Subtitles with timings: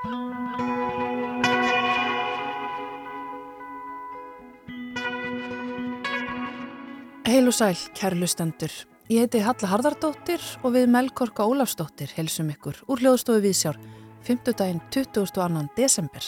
[0.00, 0.08] Heil
[7.44, 8.72] og sæl, kærlustendur.
[9.12, 13.76] Ég heiti Halla Harðardóttir og við Melkorka Ólafsdóttir helsum ykkur úr hljóðstofu Vísjár
[14.24, 14.54] 5.
[14.56, 15.68] daginn 22.
[15.76, 16.24] desember.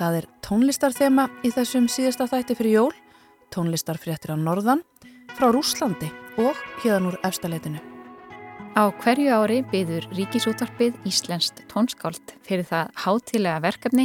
[0.00, 2.94] Það er tónlistarþema í þessum síðasta þætti fyrir jól,
[3.54, 4.82] tónlistarfréttir á norðan,
[5.38, 6.10] frá Rúslandi
[6.42, 7.89] og hérðan úr efstaleitinu.
[8.78, 14.04] Á hverju ári byður Ríkisútvarpið Íslenskt tónskáld fyrir það hátilega verkefni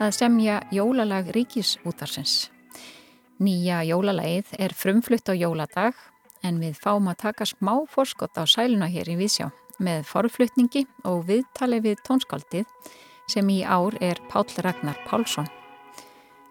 [0.00, 2.48] að semja jólalag Ríkisútarsins.
[3.36, 5.98] Nýja jólalagið er frumflutt á jóladag
[6.40, 11.26] en við fáum að taka smá forskott á sæluna hér í Vísjá með forflutningi og
[11.28, 12.64] viðtali við tónskaldið
[13.28, 15.50] sem í ár er Páll Ragnar Pálsson.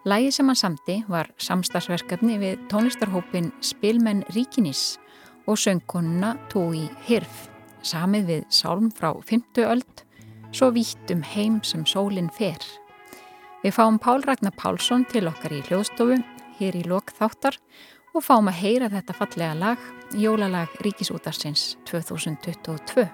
[0.06, 5.00] Lægi sem hann samti var samstagsverkefni við tónlistarhópin Spilmenn Ríkinis
[5.48, 7.48] og söngkonuna Tói Hirf,
[7.80, 10.02] samið við sálm frá 50 öld,
[10.52, 12.60] svo vítt um heim sem sólinn fer.
[13.62, 16.18] Við fáum Pál Ragnar Pálsson til okkar í hljóðstofu
[16.58, 17.56] hér í lok þáttar
[18.12, 23.08] og fáum að heyra þetta fallega lag, Jólalag Ríkisútarsins 2022.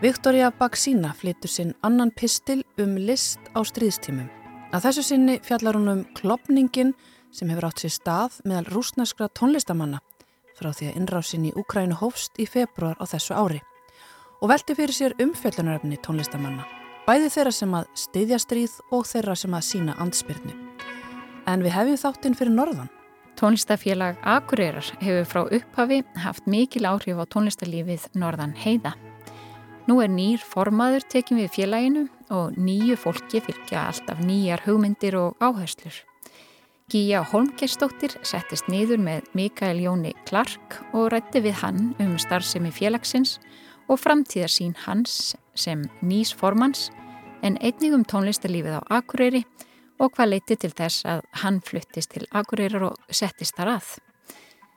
[0.00, 4.28] Viktoria Baksína flyttur sinn annan pistil um list á stríðstímum.
[4.72, 6.92] Að þessu sinni fjallar hún um klopningin
[7.32, 10.00] sem hefur átt sér stað meðal rúsneskra tónlistamanna
[10.56, 13.62] frá því að innrásin í Ukrænu hófst í februar á þessu ári
[14.40, 16.66] og velti fyrir sér umfjöllunaröfni tónlistamanna,
[17.08, 20.66] bæði þeirra sem að styðja stríð og þeirra sem að sína andspyrnu
[21.46, 22.90] en við hefum þáttinn fyrir norðan.
[23.36, 28.94] Tónlistafélag Akureyrar hefur frá upphafi haft mikil áhrif á tónlistarlífið norðan heiða.
[29.86, 35.36] Nú er nýr formaður tekin við félaginu og nýju fólki fylgja alltaf nýjar hugmyndir og
[35.38, 36.00] áherslur.
[36.86, 43.40] Gíja Holmgerstóttir settist niður með Mikael Jóni Clark og rætti við hann um starfsemi félagsins
[43.90, 46.84] og framtíðarsín hans sem nýs formans
[47.42, 49.42] en einnig um tónlistarlífið á Akureyri
[49.98, 53.90] og hvað leiti til þess að hann fluttist til Akureyrar og settist þar að.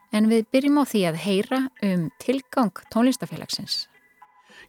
[0.10, 3.84] En við byrjum á því að heyra um tilgang tónlistafélagsins.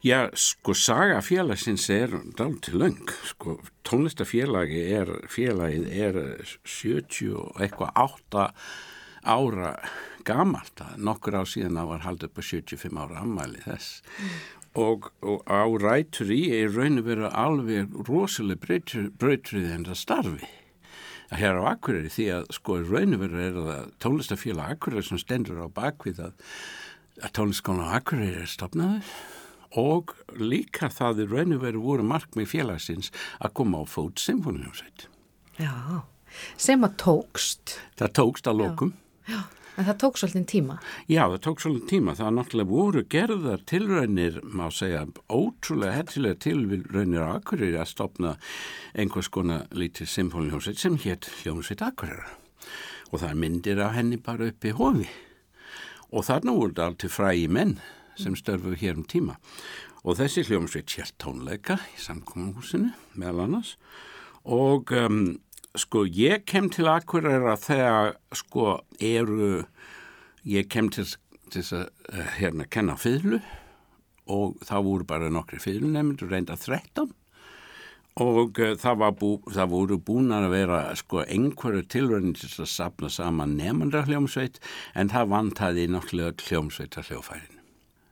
[0.00, 3.10] Já, sko, sagafélagsins er dálítið löng.
[3.28, 6.20] Sko, tónlistafélagi er, félagið er
[6.64, 8.46] 70 og eitthvað 8
[9.28, 9.74] ára
[10.24, 10.80] gamalt.
[10.96, 14.00] Nokkur á síðan á var haldið upp á 75 ára ammæli þess.
[14.16, 14.40] Mm
[14.74, 18.78] og, og á rætur í er raun og vera alveg rosalega
[19.18, 20.50] breytrið en það starfi
[21.30, 25.22] að hér á Akureyri því að sko raun og vera er það tónlistafélag Akureyri sem
[25.22, 26.48] stendur á bakvið að,
[27.22, 29.14] að tónlistkona á Akureyri er stopnaður
[29.78, 35.06] og líka það er raun og vera voru markmið félagsins að koma á fót symfóniumsveit
[35.60, 36.02] Já,
[36.56, 38.94] sem að tókst Það tókst að lokum
[39.28, 39.40] Já, já
[39.80, 40.74] En það tók svolítið tíma?
[41.08, 42.14] Já, það tók svolítið tíma.
[42.18, 48.34] Það er náttúrulega voru gerðar tilraunir, má segja, ótrúlega hættilega tilraunir á Akureyri að stopna
[48.92, 52.28] einhvers konar lítið symfóniljónsveit sem hétt Ljónsveit Akureyra.
[53.08, 55.08] Og það myndir af henni bara upp í hofi.
[56.10, 57.78] Og þarna voru þetta alltaf frægi menn
[58.18, 59.36] sem störfuð hér um tíma.
[60.00, 63.74] Og þessi hljómsveit hér tónleika í samkominhúsinu meðal annars.
[64.48, 65.36] Og um,
[65.76, 69.66] sko ég kem til Akureyra þegar sko eru
[70.48, 71.04] ég kem til
[71.50, 73.42] þess að uh, hérna kenna fyrlu
[74.30, 77.10] og það voru bara nokkri fyrlunemnd reynda 13
[78.20, 83.12] og uh, það, bú, það voru búin að vera sko einhverju tilröðin til að sapna
[83.12, 84.60] saman nefnda hljómsveit.
[84.96, 87.59] En það vantaði náttúrulega hljómsveit að hljófærin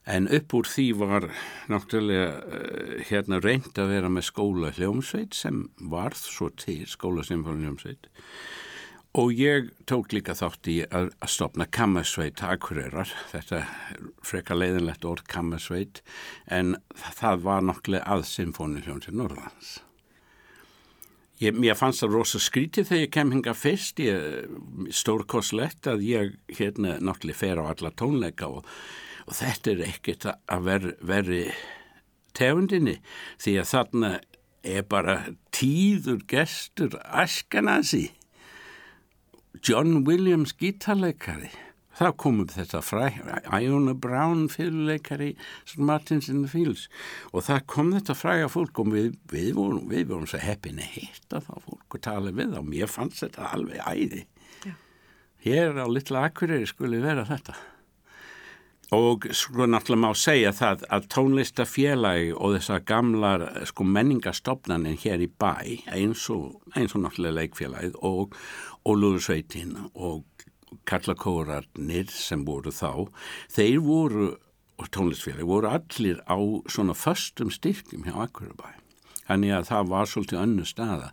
[0.08, 1.26] En upp úr því var
[1.68, 8.08] náttúrulega uh, hérna reynd að vera með skóla hljómsveit sem varð svo til skóla symfóniljómsveit
[9.18, 13.62] og ég tók líka þátt í að, að stopna kammersveit akureyrar, þetta
[14.24, 16.02] freka leiðinlegt orð kammersveit
[16.52, 16.76] en
[17.16, 19.72] það var náttúrulega að symfóniljómsveit Norðlands.
[21.38, 26.32] Ég, mér fannst það rosa skrítið þegar ég kem hinga fyrst, ég stórkoslegt að ég
[26.58, 28.66] hérna náttúrulega fer á alla tónleika og
[29.28, 31.42] og þetta er ekkert að veri, veri
[32.38, 32.96] tegundinni
[33.40, 34.12] því að þarna
[34.68, 35.16] er bara
[35.54, 38.08] tíður gestur Askanasi
[39.64, 41.50] John Williams gítarleikari.
[41.98, 43.08] Þá komum þetta fræ
[43.58, 45.32] Iona Brown fyrirleikari
[45.76, 46.86] Martins in the Fields.
[47.32, 50.92] Og það kom þetta fræga fólk og við, við vorum, við vorum svo heppin að
[50.94, 54.22] hitta þá fólk og tala við og mér fannst þetta alveg æði.
[54.62, 54.76] Já.
[55.42, 57.56] hér á litla akkurýri skuli vera þetta
[58.96, 65.28] Og sko náttúrulega má segja það að tónlistafélagi og þessar gamlar sko menningastofnanin hér í
[65.28, 68.32] bæ eins og, eins og náttúrulega leikfélagið og
[68.88, 70.24] Ólúðsveitin og
[70.88, 73.12] Karlakórarnir sem voru þá,
[73.52, 74.30] þeir voru,
[74.80, 78.72] og tónlistafélagi voru allir á svona förstum styrkjum hjá Akurabæ.
[79.28, 81.12] Þannig að það var svolítið önnu staða.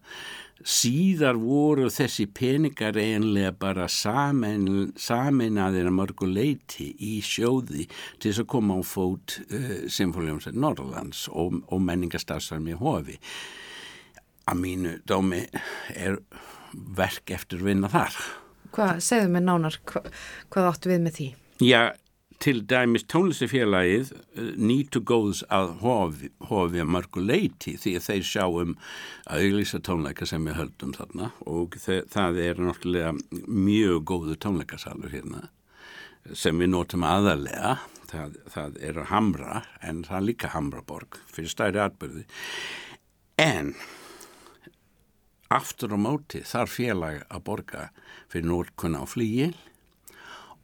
[0.63, 8.43] Síðar voru þessi peningar eiginlega bara samin, saminaðir að mörgu leiti í sjóði til þess
[8.45, 13.19] að koma á fót uh, Sinfóliumsveit Norrlands og, og menningastarfsarmi hofi.
[14.47, 15.43] Að mínu dómi
[15.91, 16.21] er
[16.71, 18.15] verk eftir vinna þar.
[18.75, 20.05] Hvað, segðu mig nánar, hva,
[20.53, 21.29] hvað áttu við með því?
[21.63, 21.81] Já,
[22.43, 28.29] til dæmis tónlistafélagið uh, nýtu góðs að hofi, hofi að mörgu leiti því að þeir
[28.29, 28.77] sjá um
[29.25, 33.13] að auglýsa tónleika sem við höldum þarna og það er náttúrulega
[33.47, 35.47] mjög góðu tónleikasalur hérna
[36.33, 37.75] sem við notum aðalega
[38.09, 42.25] það, það er að hamra en það er líka hamraborg fyrir stæri atbyrði
[43.41, 43.73] en
[45.53, 47.87] aftur á móti þar félag að borga
[48.31, 49.53] fyrir nórkunna á flíil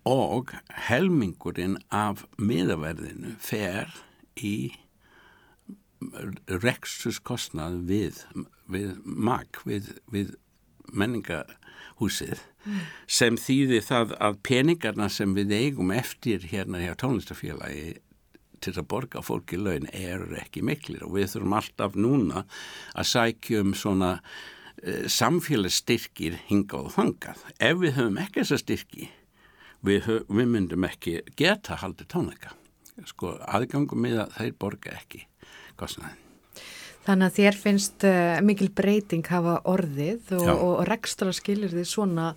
[0.07, 0.53] og
[0.87, 3.91] helmingurinn af miðaverðinu fer
[4.37, 4.73] í
[6.49, 8.21] rekstuskostnað við,
[8.71, 10.31] við mag, við, við
[10.91, 12.79] menningahúsið mm.
[13.05, 17.99] sem þýðir það að peningarna sem við eigum eftir hérna hjá tónlistafélagi
[18.61, 22.43] til að borga fólki laun eru ekki miklir og við þurfum alltaf núna
[22.93, 27.41] að sækjum svona uh, samfélagsstyrkir hingað og fangað.
[27.57, 29.09] Ef við höfum ekki þessa styrki
[29.85, 32.55] við, við myndum ekki geta haldið tónleika.
[33.07, 35.25] Sko aðgangum með að þeir borga ekki
[35.79, 36.19] kostnaðin.
[37.01, 42.27] Þannig að þér finnst uh, mikil breyting hafa orðið og, og rekstra skilir því svona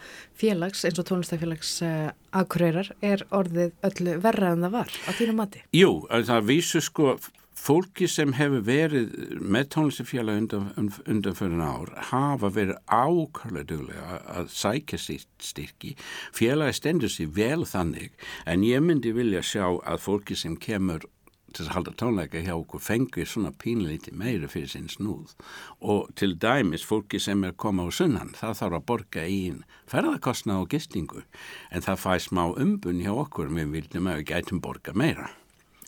[0.40, 5.36] félags eins og tónlistafélags uh, aðkureyrar er orðið öllu verra en það var á þínu
[5.36, 5.60] mati?
[5.76, 7.18] Jú, það vísu sko
[7.64, 14.50] fólki sem hefur verið með tónlistafélag undan, undan fyrir ár hafa verið ákvæmlega duglega að
[14.52, 15.94] sækja styrki.
[16.34, 18.12] Félagi stendur sér vel þannig
[18.44, 21.06] en ég myndi vilja sjá að fólki sem kemur
[21.54, 25.32] til að halda tónleika hjá okkur fengið svona pínleiti meira fyrir sinn snúð.
[25.80, 30.58] Og til dæmis fólki sem er koma á sunnan það þarf að borga einn ferðarkostna
[30.60, 31.22] og gistingu
[31.70, 33.54] en það fæ smá umbun hjá okkur.
[33.54, 35.30] Við vildum að við gætum borga meira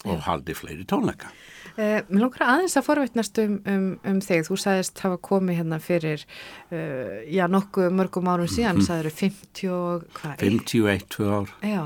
[0.07, 1.35] og haldi fleiri tónleika.
[1.77, 4.47] Uh, mér langar aðeins að forveitnast um, um, um þig.
[4.49, 6.25] Þú sagðist hafa komið hérna fyrir,
[6.71, 8.89] uh, já, nokkuð mörgum árum síðan, mm -hmm.
[8.89, 10.37] sagður 50, hvað?
[10.41, 11.53] 51, 2 ár.
[11.61, 11.83] Já,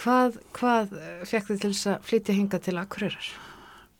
[0.00, 3.30] hvað, hvað fekk þið til þess að flytja hinga til Akureyrar?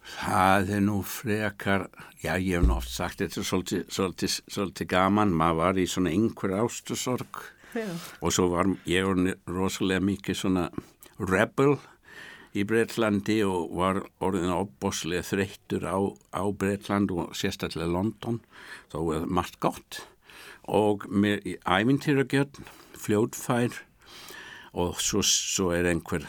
[0.00, 1.88] Það er nú frekar,
[2.22, 5.34] já, ég hef nátt sagt þetta svolítið, svolítið, svolítið gaman.
[5.36, 7.44] Maður var í svona einhver ástusorg
[8.20, 10.70] og svo var ég rosalega mikið svona
[11.18, 11.76] rebel
[12.56, 15.98] í Breitlandi og var orðin áboslega þreyttur á,
[16.34, 18.40] á Breitland og sérstaklega London
[18.92, 20.02] þá er margt gott.
[20.66, 22.66] Og með ævintýragjörn
[23.00, 23.78] fljótfær
[24.78, 26.26] og svo, svo er einhver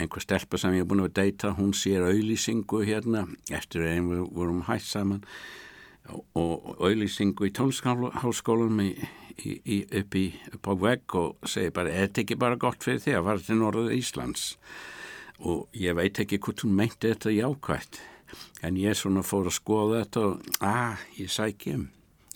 [0.00, 4.22] einhver stelpa sem ég er búin að deyta hún sér auðlýsingu hérna eftir að við
[4.36, 5.24] vorum hægt saman
[6.38, 10.16] og auðlýsingu í tónlskálskólanum upp,
[10.54, 13.44] upp á vegg og segi bara, er þetta ekki bara gott fyrir því að fara
[13.46, 14.46] til Norður Íslands
[15.40, 18.00] og ég veit ekki hvort hún meinti þetta jákvægt
[18.62, 21.86] en ég svona fór að skoða þetta og að, ah, ég sækjum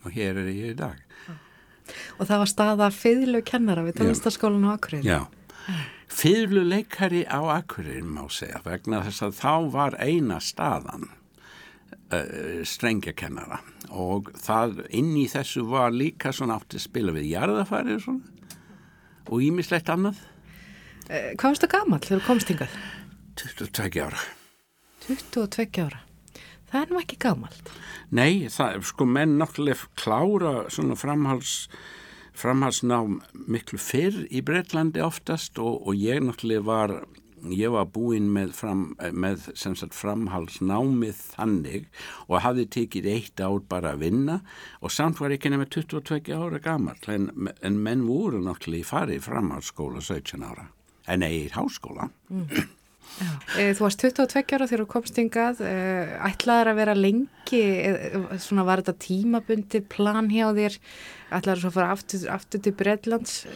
[0.05, 1.01] og hér er ég í dag.
[2.19, 5.05] Og það var staða fyrlu kennara við tónlistaskólan á Akureyri?
[5.05, 5.21] Já,
[6.09, 13.61] fyrlu leikari á Akureyri má segja vegna þess að þá var eina staðan uh, strengjakennara.
[13.93, 18.01] Og það inn í þessu var líka svona átti spila við jarðafæri
[19.25, 20.21] og ímislegt annað
[21.09, 22.77] Eh, hvað varstu gaman þegar þú komst hingað?
[23.37, 24.21] 22 ára.
[25.05, 26.01] 22 ára?
[26.71, 27.73] Það er nú ekki gamalt.
[28.15, 31.69] Nei, það er sko menn náttúrulega klára svona framhals,
[32.35, 36.95] framhalsnám miklu fyrr í Breitlandi oftast og, og ég náttúrulega var,
[37.53, 39.45] ég var búinn með, fram, með
[39.95, 41.91] framhalsnámið þannig
[42.27, 44.39] og hafði tekið eitt ár bara að vinna
[44.81, 47.29] og samt var ekki nefnir 22 ára gamalt en,
[47.61, 50.73] en menn voru náttúrulega í farið framhalsskóla 17 ára
[51.09, 52.09] en í háskóla.
[52.31, 52.65] Mm.
[53.55, 58.17] Eh, þú varst 22 ára þegar þú komst yngað, eh, ætlaður að vera lengi, eh,
[58.43, 60.79] svona var þetta tímabundi plan hjá þér,
[61.31, 63.47] ætlaður svo að fara aftur, aftur til Breitlands,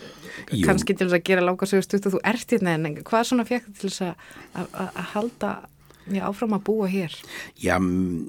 [0.63, 3.67] kannski til þess að gera lágasögust út og þú ert hérna en hvað svona fekk
[3.75, 4.15] til þess
[4.55, 5.51] að halda
[6.09, 7.15] Já, áfram að búa hér.
[7.61, 7.77] Já,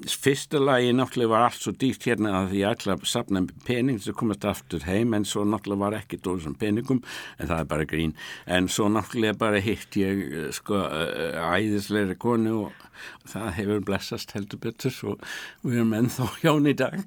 [0.10, 4.48] fyrsta lagi náttúrulega var allt svo dýrt hérna að ætla að sapna pening sem komast
[4.48, 7.00] aftur heim en svo náttúrulega var ekki dóður sem peningum
[7.38, 8.16] en það er bara grín.
[8.48, 12.84] En svo náttúrulega bara hitt ég eh, sko eh, æðisleiri konu og
[13.30, 15.24] það hefur blessast heldur betur og
[15.64, 17.00] við erum ennþá hjón í dag.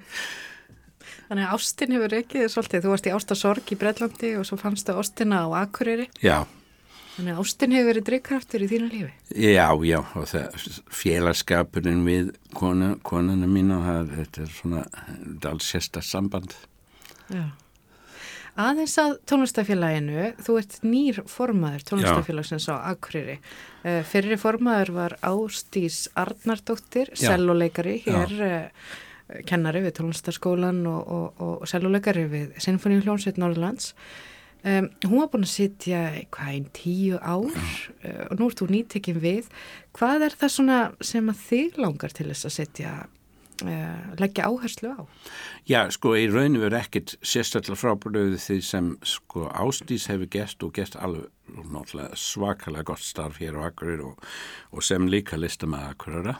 [1.29, 2.83] Þannig að Ástin hefur ekki þið svolítið.
[2.85, 6.09] Þú varst í Ástasorg í Breitlandi og svo fannstu Ástina á Akureyri.
[6.25, 6.45] Já.
[7.13, 9.11] Þannig að ástin hefur verið drivkraftur í þínu lífi?
[9.37, 14.85] Já, já, og það félagskapurinn við konu, konuna mín og það, þetta er svona
[15.51, 16.57] alls sérsta samband.
[17.29, 17.51] Já.
[18.63, 23.39] Aðeins að tónlistafélaginu, þú ert nýr formaður tónlistafélagsins á Akureyri.
[23.81, 28.91] Uh, Fyrri formaður var Ástís Arnardóttir, selvoleikari, hér uh,
[29.49, 33.95] kennari við tónlistaskólan og, og, og selvoleikari við Sinfoníu hljónsveit Norrlands.
[34.63, 36.03] Um, hún var búin að sitja
[36.35, 39.49] hvað einn tíu ár uh, og nú ert þú nýttekinn við.
[39.97, 42.95] Hvað er það svona sem að þig langar til þess að setja
[43.63, 45.07] Uh, leggja áherslu á?
[45.69, 50.73] Já, sko, í rauninu verður ekkit sérstaklega frábúröðu því sem sko Ástís hefur gert og
[50.75, 54.25] gert alveg svakalega gott starf hér á Akureyri og,
[54.73, 56.35] og sem líka lista með Akureyra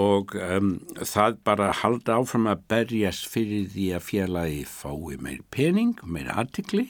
[0.00, 5.96] og um, það bara halda áfram að berjast fyrir því að félagi fái meir pening,
[6.02, 6.88] meir artikli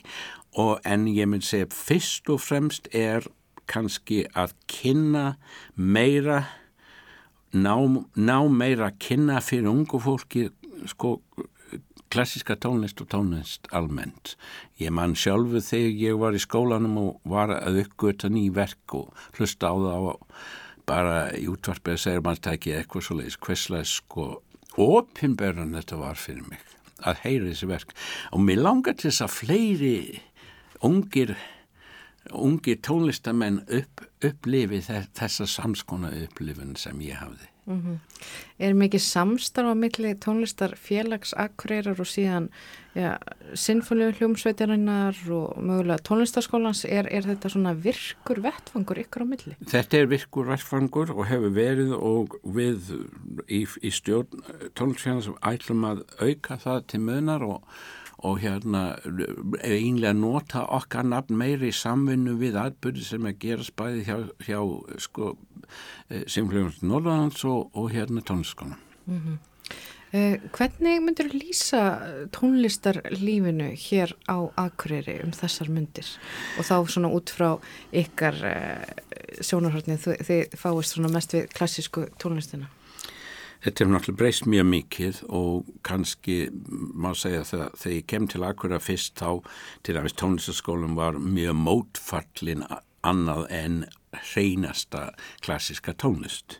[0.56, 3.26] og en ég myndi segja fyrst og fremst er
[3.70, 5.34] kannski að kynna
[5.74, 6.44] meira
[7.52, 7.74] ná,
[8.16, 10.48] ná meira að kynna fyrir ungu fólki
[10.90, 11.18] sko
[12.14, 14.36] klassiska tónlist og tónlist almennt.
[14.78, 19.24] Ég mann sjálfu þegar ég var í skólanum og var að uppgöta ný verk og
[19.38, 20.28] hlusta á það og
[20.88, 24.28] bara í útvarpið að segja manntæki eitthvað svo leiðis, hverslega sko
[24.84, 26.62] opinberðan þetta var fyrir mig
[27.04, 27.92] að heyra þessi verk
[28.32, 29.96] og mér langar til þess að fleiri
[30.84, 31.34] ungir
[32.32, 37.53] ungi tónlistamenn upp, upplifi þessa samskona upplifin sem ég hafði.
[37.66, 37.98] Mm -hmm.
[38.58, 42.48] Er mikið samstarf á milli tónlistarfélagsakreirar og síðan
[42.94, 43.18] ja,
[43.54, 49.56] sinnfóliu hljómsveitirinnar og mögulega tónlistarskólans, er, er þetta svona virkur vettfangur ykkur á milli?
[49.66, 52.80] Þetta er virkur vettfangur og hefur verið og við
[53.48, 54.44] í, í stjórn
[54.74, 57.62] tónlistarfélags ætlum að auka það til mönar og
[58.24, 58.82] og hérna
[59.60, 64.16] einlega nota okkar nafn meiri í samvinnu við atbyrði sem er gerast bæði hjá,
[64.46, 64.60] hjá
[65.06, 65.34] sko,
[66.08, 68.80] eh, Simfljóðans Norðlands og, og hérna tónliskonum.
[69.06, 69.36] Mm -hmm.
[70.12, 71.82] eh, hvernig myndir þú lýsa
[72.32, 76.08] tónlistarlífinu hér á Akureyri um þessar myndir
[76.58, 77.60] og þá svona út frá
[77.92, 78.84] ykkar eh,
[79.40, 82.66] sjónarhörnið þið fáist svona mest við klassísku tónlistina?
[83.64, 88.42] Þetta er náttúrulega breyst mjög mikið og kannski má segja að þegar ég kem til
[88.44, 89.40] Akura fyrst þá
[89.86, 92.66] til aðeins tónlistaskólum var mjög mótfallin
[93.04, 93.78] annað en
[94.34, 95.06] hreinasta
[95.44, 96.58] klassiska tónlist.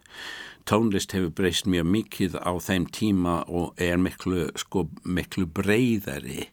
[0.64, 6.48] Tónlist hefur breyst mjög mikið á þeim tíma og er miklu, sko, miklu breyðari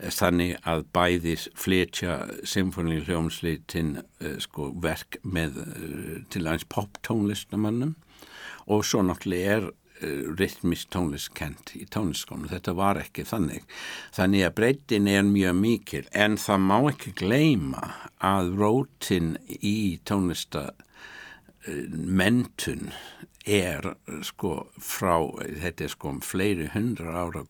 [0.00, 2.16] þannig að bæðis fletja
[2.48, 7.92] symfóni hljómslitin eh, sko, verk með eh, til aðeins poptónlistamannum
[8.72, 9.70] og svo náttúrulega er
[10.02, 12.50] Eh, rytmist tónlist kent í tónlistskónu.
[12.50, 13.62] Þetta var ekki þannig.
[14.16, 17.82] Þannig að breytin er mjög mikil en það má ekki gleima
[18.18, 22.90] að rótin í tónlistamenntun
[23.46, 23.94] er
[24.26, 25.22] sko frá,
[25.62, 27.42] þetta er sko um fleiri hundra ára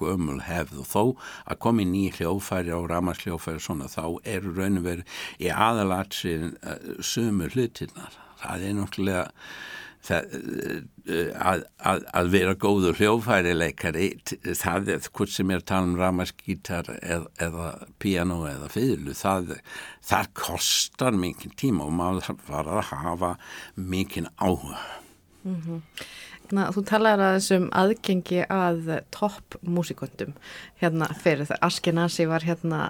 [0.00, 1.04] gömul hefð og þó
[1.50, 5.02] að komi ný hljófæri og ramasljófæri og svona þá eru raun og veru
[5.42, 8.12] í aðalatsið uh, sumur hlutinnar.
[8.38, 9.24] Það er náttúrulega
[10.04, 10.36] það,
[11.08, 14.08] eh, að, að, að vera góður hljófærileikari
[14.58, 19.56] það er hvort sem er tala um ramaskítar eð, eða piano eða fylgu það,
[20.06, 23.34] það kostar mikið tíma og maður var að hafa
[23.76, 24.80] mikið áhuga
[25.44, 25.82] mm -hmm.
[26.54, 30.32] Na, þú talar að þessum aðgengi að topp músikundum
[30.80, 32.80] hérna fyrir það, Askenasi var hérna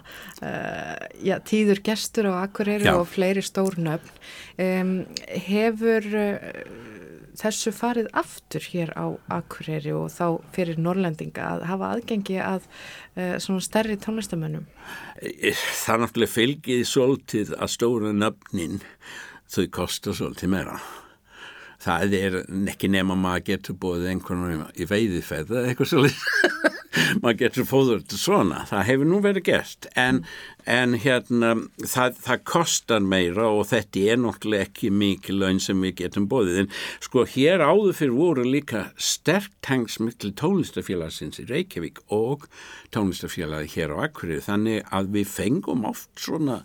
[0.42, 2.94] uh, já, tíður gestur á Akureyri já.
[2.94, 4.12] og fleiri stórnöfn
[4.62, 4.92] um,
[5.48, 6.36] hefur uh,
[7.38, 9.06] þessu farið aftur hér á
[9.38, 14.68] Akureyri og þá fyrir Norrlendinga að hafa aðgengi að uh, svona stærri tónlistamönnum?
[15.18, 18.80] Það náttúrulega fylgið svolítið að stóra nöfnin
[19.48, 20.78] þau kostar svolítið meira.
[21.88, 26.76] Það er ekki nema maður getur búið einhvern veginn í veiðifæða eitthvað svolítið
[27.22, 29.88] maður getur fóður til svona, það hefur nú verið gert.
[29.98, 30.20] En,
[30.68, 35.96] en hérna það, það kostar meira og þetta er náttúrulega ekki mikið laun sem við
[36.02, 36.70] getum bóðið en
[37.04, 42.48] sko hér áður fyrir voru líka sterkt tengsmikli tónlistafélagsins í Reykjavík og
[42.94, 46.62] tónlistafélagi hér á Akkurið þannig að við fengum oft svona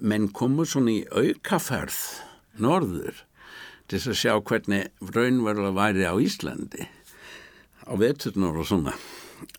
[0.00, 2.00] menn komur svona í aukaferð
[2.60, 3.24] norður
[3.90, 6.86] til að sjá hvernig raunverulega væri á Íslandi.
[7.90, 8.94] Á veturnar og svona.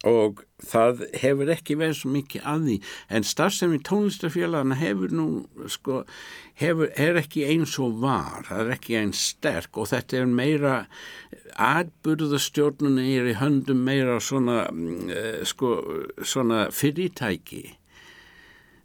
[0.05, 2.75] Og það hefur ekki verið svo mikið að því.
[3.17, 5.25] En starfsefni tónlistafélagana hefur nú
[5.73, 6.03] sko,
[6.61, 9.73] hefur, er ekki eins og var, það er ekki eins sterk.
[9.81, 10.75] Og þetta er meira
[11.57, 15.75] atbyrðastjórnuna er í höndum meira svona, mm, eh, sko,
[16.23, 17.80] svona fyrirtæki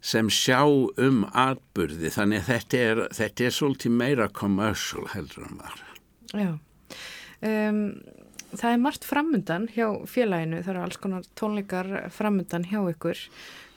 [0.01, 5.59] sem sjá um atbyrði þannig að þetta er, þetta er svolítið meira commercial heldur en
[5.61, 5.83] var.
[6.33, 6.51] Já,
[7.41, 7.81] um,
[8.53, 13.23] það er margt framundan hjá félaginu, það eru alls konar tónleikar framundan hjá ykkur.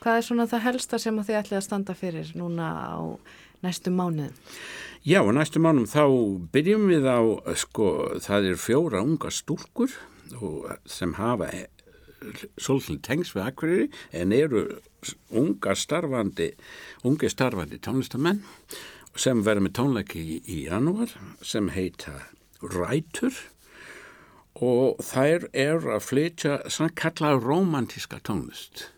[0.00, 3.00] Hvað er svona það helsta sem þið ætlið að standa fyrir núna á
[3.64, 4.36] næstu mánuðum?
[5.04, 6.04] Já, á næstu mánuðum þá
[6.52, 7.20] byrjum við á,
[7.56, 9.92] sko, það er fjóra unga stúrkur
[10.88, 11.50] sem hafa
[12.60, 13.86] svolítið tengs við akkurýri
[14.16, 14.64] en eru
[15.32, 16.50] unga starfandi
[17.08, 18.42] unge starfandi tónlistamenn
[19.18, 22.14] sem verður með tónleiki í, í janúar sem heita
[22.60, 23.34] Rætur.
[24.60, 28.90] Og þær er að flytja svona kallað romantíska tónlist.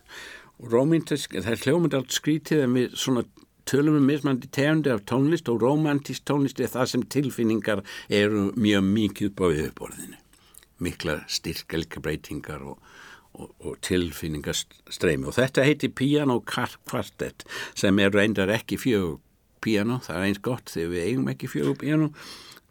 [0.59, 3.23] Romantísk, það er hljómand allt skrítið en við svona
[3.69, 8.89] tölum við mismandi tegundi af tónlist og romantísk tónlist er það sem tilfinningar eru mjög
[8.89, 10.19] mikið báðið uppborðinu
[10.83, 12.81] mikla styrkelka breytingar og
[13.33, 19.19] og, og tilfinningastreimi og þetta heiti Piano Quartet sem er reyndar ekki fjög
[19.63, 22.09] piano, það er eins gott þegar við eigum ekki fjög piano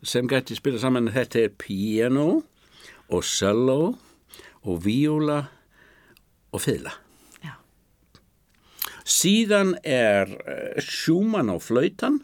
[0.03, 1.13] sem gæti spila saman.
[1.15, 2.27] Þetta er piano
[3.13, 3.95] og cello
[4.63, 5.39] og viola
[6.53, 6.93] og fylga
[9.09, 12.21] síðan er uh, Schumann á flautan.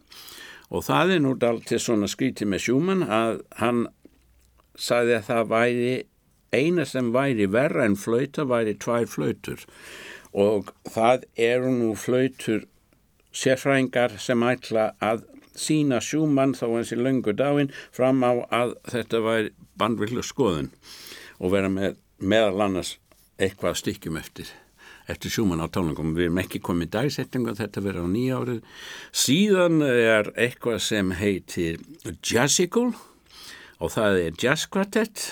[0.68, 3.86] Og það er nú alltaf svona skrítið með Schumann að hann
[4.78, 5.92] sagði að það væri
[6.54, 9.64] eina sem væri verra en flauta væri tvær flautur
[10.32, 12.66] og það eru nú flautur
[13.32, 15.24] sérfrængar sem ætla að
[15.58, 20.72] sína sjúmann þá eins í löngu dáin fram á að þetta væri bandvillu skoðun
[21.38, 22.96] og vera með meðal annars
[23.38, 24.50] eitthvað stykkjum eftir
[25.08, 26.12] eftir sjúmann á tónlingum.
[26.16, 28.58] Við erum ekki komið dagsettingu að þetta vera á nýja árið.
[29.16, 31.78] Síðan er eitthvað sem heitir
[32.20, 32.90] Jazzical
[33.78, 35.24] og það er Jazz Quartet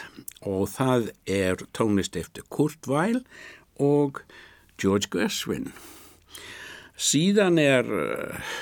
[0.47, 3.23] og það er tónlist eftir Kurt Weill
[3.83, 4.23] og
[4.81, 5.73] George Gershwin.
[6.97, 8.55] Síðan er uh,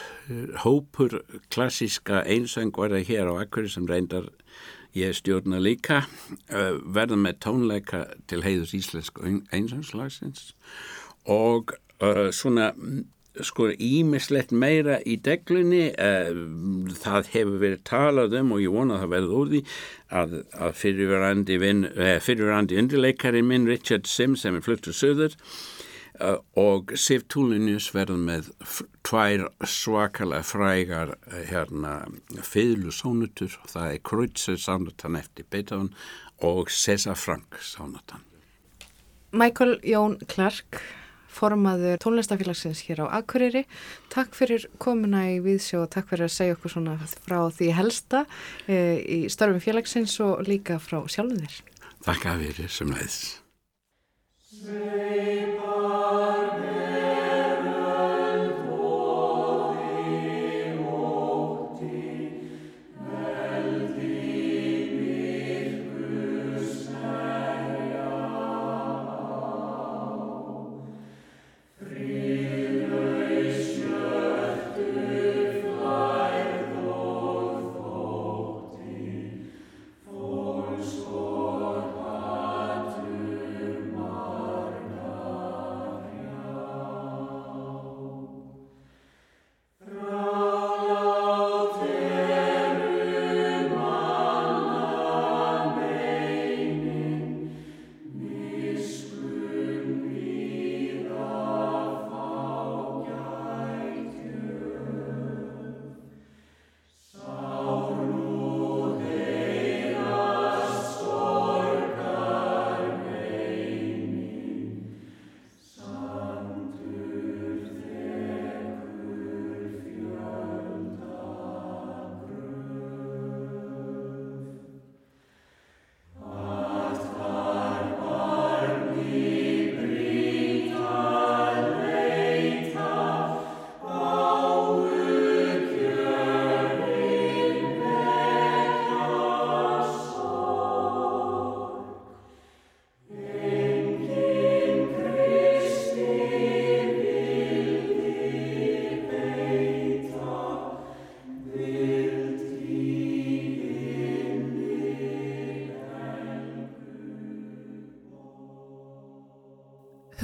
[0.64, 1.20] hópur
[1.52, 4.30] klassiska einsöngvara hér á Akkur sem reyndar
[4.96, 6.04] ég stjórna líka
[6.50, 10.54] uh, verða með tónleika til heiðus íslensku einsöngslagsins
[11.28, 12.72] og uh, svona
[13.42, 16.30] sko ímislegt meira í deglunni uh,
[17.02, 19.62] það hefur verið talað um og ég vona að það verði úr því
[20.20, 25.34] að, að fyrirverandi, uh, fyrirverandi undirleikari minn Richard Sims sem er fluttur söður
[26.22, 28.50] uh, og Sif Túlinius verður með
[29.06, 31.16] tvær svakalega frægar
[31.50, 31.96] hérna
[32.46, 35.90] fyllusónutur og það er Kreutzer sánutan eftir Beethoven
[36.44, 38.22] og César Frank sánutan
[39.34, 40.84] Michael Jón Clark
[41.34, 43.64] formaður tónlistafélagsins hér á Akureyri.
[44.14, 48.24] Takk fyrir komuna í viðsjó og takk fyrir að segja okkur svona frá því helsta
[48.66, 51.62] e, í starfum félagsins og líka frá sjálfum þér.
[52.04, 53.18] Takk að við erum sem leiðis.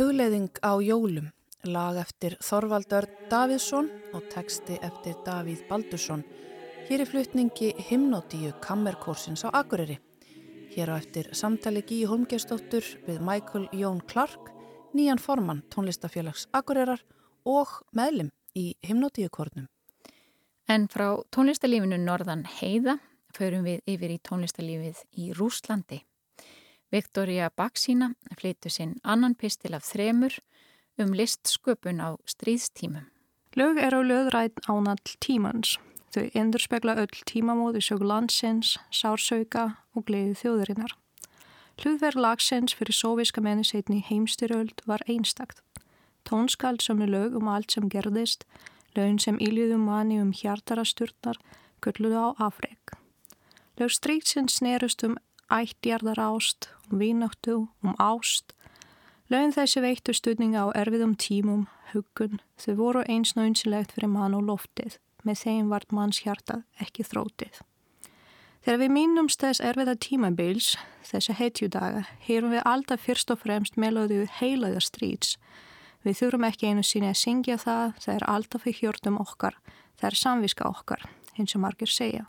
[0.00, 1.26] Hugleðing á jólum,
[1.68, 6.22] lag eftir Þorvaldör Davidsson og texti eftir Davíð Baldursson.
[6.88, 9.98] Hér er flutningi himnótíu kammerkórsins á Akureyri.
[10.72, 14.48] Hér á eftir samtali Gí Holmgeistóttur við Michael Jón Clark,
[14.96, 17.04] nýjan formann tónlistafélags Akureyrar
[17.44, 19.68] og meðlim í himnotíukornum.
[20.64, 23.02] En frá tónlistarlífinu Norðan Heiða
[23.36, 26.06] förum við yfir í tónlistarlífið í Rúslandi.
[26.90, 30.40] Viktoria Baksína flyttu sinn annan pistil af þremur
[30.98, 33.06] um listsköpun á stríðstímum.
[33.54, 35.78] Lög er á löðræð ánall tímans.
[36.10, 40.96] Þau endur spekla öll tímamóð í sög landsins, sársauka og gleiði þjóðurinnar.
[41.80, 45.62] Hlutverð lagsins fyrir sóviska menniseitni heimstyröld var einstakt.
[46.26, 48.44] Tónskald er lög um allt sem gerðist,
[48.96, 51.38] lögn sem íljuðum manni um hjartarasturnar,
[51.80, 52.98] gulluðu á afreg.
[53.78, 55.16] Lög stríksins snerust um
[55.50, 58.54] ættjarðar ást, um vínáttu, um ást.
[59.30, 64.46] Lögn þessi veittu stuðninga á erfiðum tímum, huggun, þau voru eins nöynsilegt fyrir mann og
[64.48, 67.60] loftið með þeim vart manns hjartað ekki þrótið.
[68.60, 70.74] Þegar við minnumst þess erfiða tímabils,
[71.08, 75.38] þessi heitjudaga, heyrum við alltaf fyrst og fremst melóðu heilaða stríts.
[76.04, 79.56] Við þurfum ekki einu síni að syngja það, það er alltaf í hjörtum okkar,
[80.00, 81.06] það er samviska okkar,
[81.38, 82.26] eins og margir segja.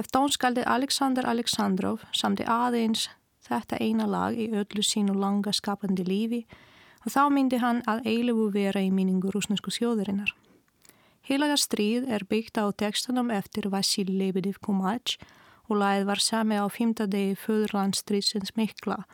[0.00, 3.10] Ef dónskaldið Aleksandr Aleksandrov samti aðeins
[3.48, 6.44] þetta eina lag í öllu sínu langa skapandi lífi
[7.02, 10.30] og þá myndi hann að eilugu vera í míningu rúsnesku þjóðurinnar.
[11.22, 15.18] Heilaga stríð er byggt á textanum eftir Vasil Lebedev Kumach
[15.68, 19.04] og lagið var sami á fymta degi föðurlandstríðsins mikla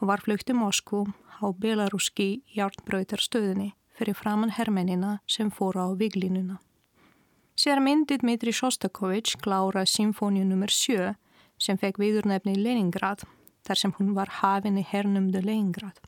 [0.00, 1.06] og var flugt í Moskú
[1.38, 6.58] á Belarúski hjártbröytarstöðinni fyrir framann hermennina sem fóra á viglínuna.
[7.54, 10.72] Sér myndið Mitri Shostakovich klára Symfóniu nr.
[10.72, 11.14] 7
[11.62, 13.22] sem fekk viðurnefni Leningrad
[13.66, 16.00] þar sem hún var hafinn í hernumdu Leningrad.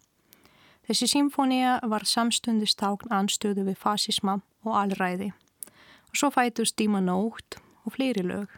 [0.84, 5.32] Þessi symfónia var samstundist tákn anstöðu við fasisma og allræði
[6.14, 8.52] og svo fætust Díma nótt og fleiri lög.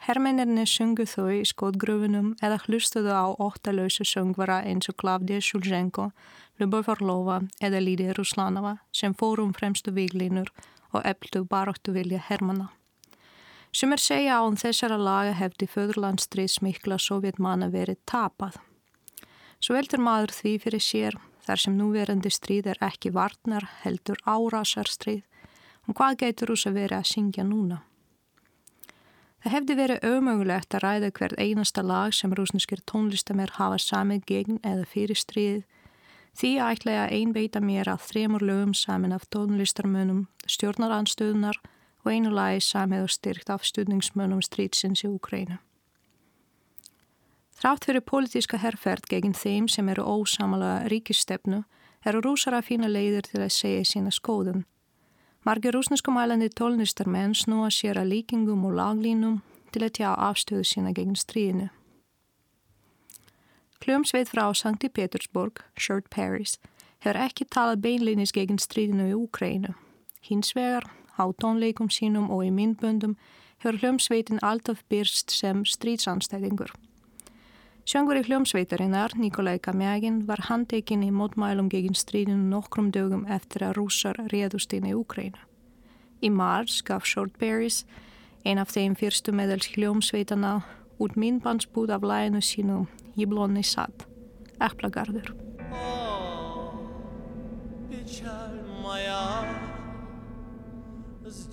[0.00, 6.08] Hermennirni sungu þau í skotgröfunum eða hlustuðu á óttalösu söngvara eins og Klavdija Sjúlzhenko,
[6.56, 10.48] Lubov Orlova eða Lídija Ruslanova sem fórum fremstu viglínur
[10.94, 12.22] og efldu baróttu vilja
[13.70, 13.78] hermana.
[13.78, 18.58] Sumir segja án þessara laga hefði föðurlandstriðs mikla sovjetmanna verið tapað.
[19.60, 25.22] Svo veldur maður því fyrir sér þar sem núverandi stríð er ekki varnar heldur árásarstríð
[25.88, 27.82] og hvað geitur ús að vera að syngja núna.
[29.42, 34.58] Það hefði verið auðmögulegt að ræða hvert einasta lag sem rúsneskir tónlistamær hafa samið gegn
[34.62, 35.64] eða fyrir stríð
[36.36, 42.30] því ætla ég að einbeita mér að þremur lögum samin af tónlistarmönum stjórnaranstöðunar og einu
[42.32, 45.58] lagi samið og styrkt af stuðningsmönum stríðsins í Ukrænu.
[47.60, 51.64] Þrátt fyrir politíska herrferð gegn þeim sem eru ósamalega ríkistefnu
[52.06, 54.64] eru rúsar að fína leiðir til að segja sína skóðum
[55.44, 59.38] Margir rúsneskumælandi tólnistarmenn snúa sér að líkingum og laglínum
[59.72, 61.70] til að tjá afstöðu sína gegn stríðinu.
[63.80, 66.58] Kljómsveit frá Sankti Petersburg, Shirt Paris,
[67.00, 69.72] hefur ekki talað beinleinis gegn stríðinu í Úkrænu.
[70.28, 73.18] Hins vegar, á tónleikum sínum og í myndböndum
[73.60, 76.72] hefur hljómsveitin alltaf byrst sem stríðsanstæðingur.
[77.90, 83.80] Söngur í hljómsveitarinnar, Nikolai Kamjagin, var handekinn í mótmælum gegin stríðinu nokkrum dögum eftir að
[83.80, 85.40] rússar réðust inn í Ukrænu.
[86.20, 87.84] Í mars gaf Shortberries,
[88.44, 90.60] ein af þeim fyrstu meðals hljómsveitana,
[91.00, 92.78] út minnbandsbúð af læginu sínu
[93.16, 94.06] Jiblonni Sad,
[94.60, 95.34] Eplagarður.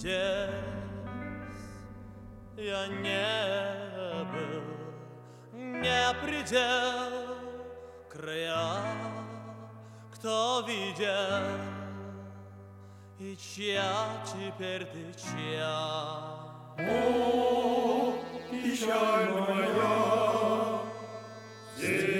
[0.08, 0.16] Здесь
[2.56, 4.64] я не был
[5.52, 7.36] не предел
[8.10, 8.86] края,
[10.14, 11.60] кто видел,
[13.20, 15.76] и чья теперь ты чья.
[16.78, 18.14] О,
[18.50, 20.84] печаль моя,
[21.76, 22.17] здесь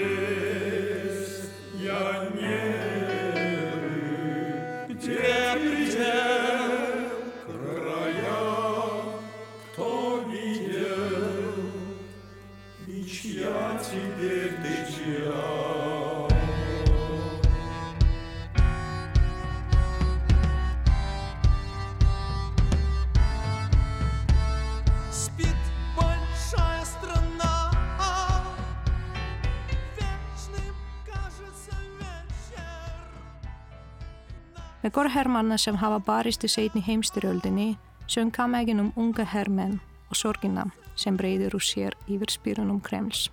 [34.82, 37.72] Með gór herrmanna sem hafa barist í setni heimstyrjöldinni
[38.06, 43.26] söng kamegin um unga herrmenn og sorgina sem breyður úr sér yfir spyrunum Kremls.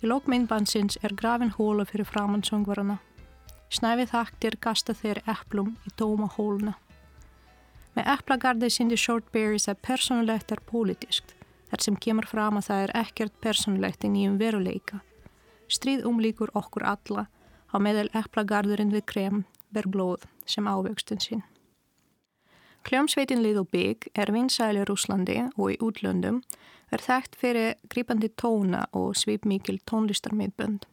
[0.00, 2.98] Í lókmyndbansins er grafin hóla fyrir framann söngvarana.
[3.72, 6.74] Snæfið þaktir gasta þeir eplum í tóma hóluna.
[7.94, 11.34] Með eplagardi sindi Shortberries að personulegt er pólitískt,
[11.70, 15.00] þar sem kemur fram að það er ekkert personulegt í nýjum veruleika.
[15.68, 17.26] Stríð umlíkur okkur alla,
[17.72, 21.42] á meðal eplagarðurinn við krem, ber blóð, sem ávöxtun sinn.
[22.84, 26.42] Kljómsveitin Little Big er vinsæli í Rúslandi og í útlöndum
[26.92, 30.84] er þekkt fyrir gripandi tóna og svipmikil tónlistarmiðbönd.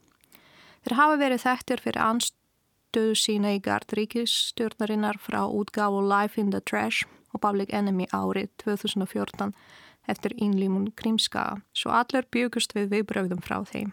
[0.82, 6.64] Þeir hafa verið þekktir fyrir anstöðu sína í gard ríkisstjórnarinnar frá útgáfu Life in the
[6.64, 7.04] Trash
[7.36, 9.52] og Public Enemy árið 2014
[10.10, 13.92] eftir innlímun Krímskaga, svo allir byggust við viðbrögðum frá þeim.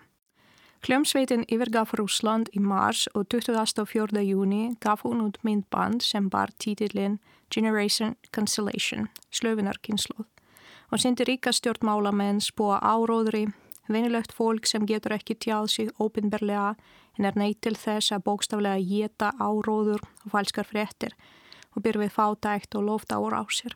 [0.78, 4.20] Kljómsveitin yfirgaf Rúsland í mars og 24.
[4.22, 7.18] júni gaf hún út myndband sem bar títillin
[7.50, 10.26] Generation Cancellation, slöfinarkynsluð
[10.92, 13.48] og sindi ríka stjórnmálamenn spóa áróðri,
[13.88, 16.76] venilegt fólk sem getur ekki tjáð sig óbynberlega
[17.18, 21.18] en er neitt til þess að bókstaflega geta áróður og falskar fréttir
[21.74, 23.74] og byr við fátækt og lofta ára á sér.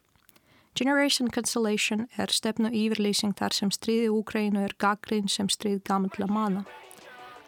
[0.79, 6.65] Generation Cancellation er stefnu yfirlýsing þar sem stríði Úkrænu er gaggrinn sem stríð gamla manna.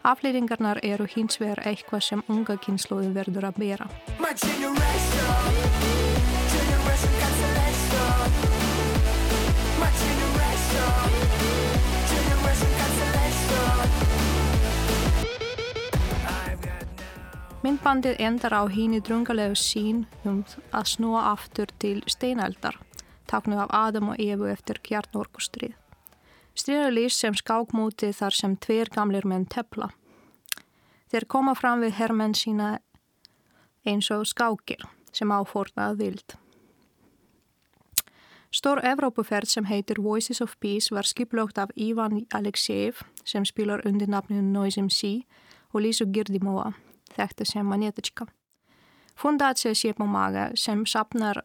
[0.05, 3.85] Aflýringarnar eru hins vegar eitthvað sem unga kynsluði verður að bera.
[17.65, 22.77] Myndbandið endar á hínu drungalegu sín um að snúa aftur til steinaldar,
[23.25, 25.73] taknuð af Adam og Evu eftir kjarnorkustrið.
[26.55, 29.89] Lýst sem skákmúti þar sem tveir gamlir menn tepla.
[31.11, 32.79] Þeir koma fram við herrmenn sína
[33.85, 36.35] eins og skákir sem áfornað vild.
[38.55, 44.07] Stór Evrópuferð sem heitir Voices of Peace var skiplókt af Ivan Alexeev sem spilar undir
[44.07, 45.25] nafninu Noise MC
[45.73, 46.71] og Lísu Girdimova,
[47.11, 48.29] þekkta sem Manetachka.
[49.15, 51.43] Fundatsið Sjepomaga sem sapnar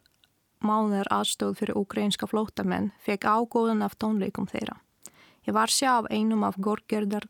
[0.63, 4.79] máðar aðstóð fyrir ukrainska flótamenn fekk ágóðan af tónleikum þeirra.
[5.46, 7.26] Ég var sjá af einum af gorgerðar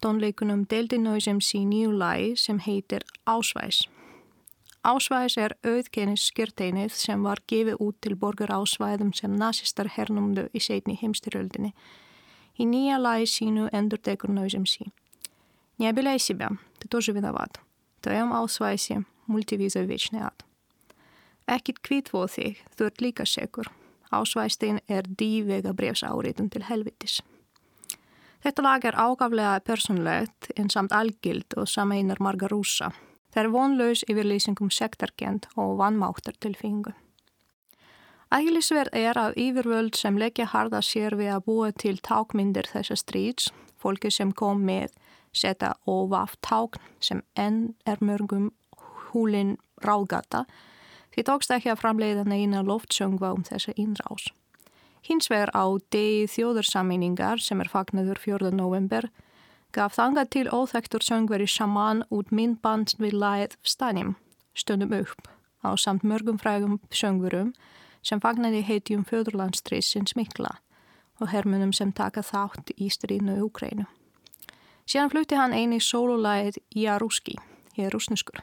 [0.00, 3.88] tónleikunum Deldi Noise MC nýju lagi sem heitir Ásvæs.
[4.84, 10.62] Ásvæs er auðkennis skjörteinið sem var gefið út til borgar ásvæðum sem nazistar hernumdu í
[10.62, 11.74] setni heimstyröldinni.
[12.58, 14.88] Í nýja lagi sínu endur tekur Noise MC.
[15.78, 17.60] Не обеляй себя, ты тоже виноват.
[17.98, 20.44] В твоем ásvæsi multivísa вечный ад.
[21.46, 23.68] Ekkit kvítvoð þig, þú ert líka segur.
[24.12, 27.20] Ásvæstin er dývega brefsáriðum til helvitis.
[28.43, 32.89] Þetta lag er ágaflega personlegt en samt algild og sameinar marga rúsa.
[33.31, 36.91] Það er vonlaus yfirlýsingum sektarkend og vannmáttar til fingu.
[38.33, 43.51] Ægilisverð er að yfirvöld sem leggja harda sér við að búa til tákmyndir þessa stríts,
[43.79, 44.91] fólki sem kom með
[45.31, 48.51] setja ofaf tákn sem enn er mörgum
[49.11, 50.43] húlin ráðgata,
[51.13, 54.33] því tókst ekki að framleiða neina loftsöngva um þessa innrás.
[55.03, 58.53] Hins vegar á degi þjóðarsameiningar sem er fagnadur 4.
[58.55, 59.09] november
[59.75, 64.13] gaf þanga til óþektur söngveri Shaman út myndband við lagið Stanim,
[64.55, 65.27] stundum upp,
[65.59, 67.51] á samt mörgum frægum söngverum
[67.99, 70.53] sem fagnaði heitjum föðurlandstrísins mikla
[71.19, 73.89] og hermunum sem taka þátt í stríðnu í Ukrænu.
[74.87, 77.35] Síðan flutti hann eini sólulagið Jaruski,
[77.75, 78.39] ég er rúsneskur.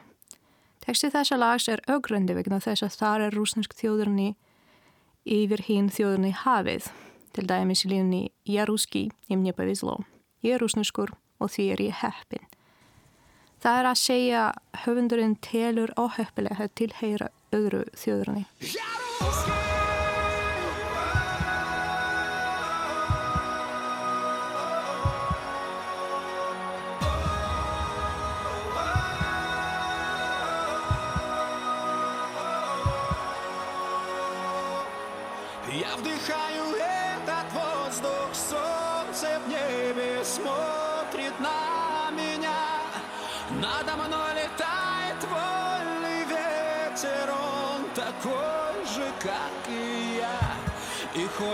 [0.85, 4.35] Teksti þessa lags er augröndi vegna þess að þar er rúsnesk þjóðurni
[5.25, 6.89] yfir hinn þjóðurni hafið,
[7.35, 9.97] til dæmis í línunni Jarúski, ég mnir bæðið sló.
[10.45, 12.47] Ég er rúsneskur og því er ég heppin.
[13.61, 14.45] Það er að segja
[14.85, 18.47] höfundurinn telur áheppilega til heyra öðru þjóðurni.
[18.61, 19.70] Jarúski!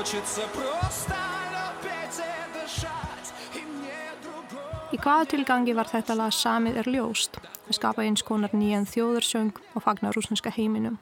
[0.06, 1.14] хочется просто
[1.50, 4.94] любить и дышать, и мне другой.
[4.94, 9.56] Í hvaða tilgangi var þetta lag samið er ljóst að skapa eins konar nýjan þjóðarsöng
[9.74, 11.00] og fagna rúsneska heiminum.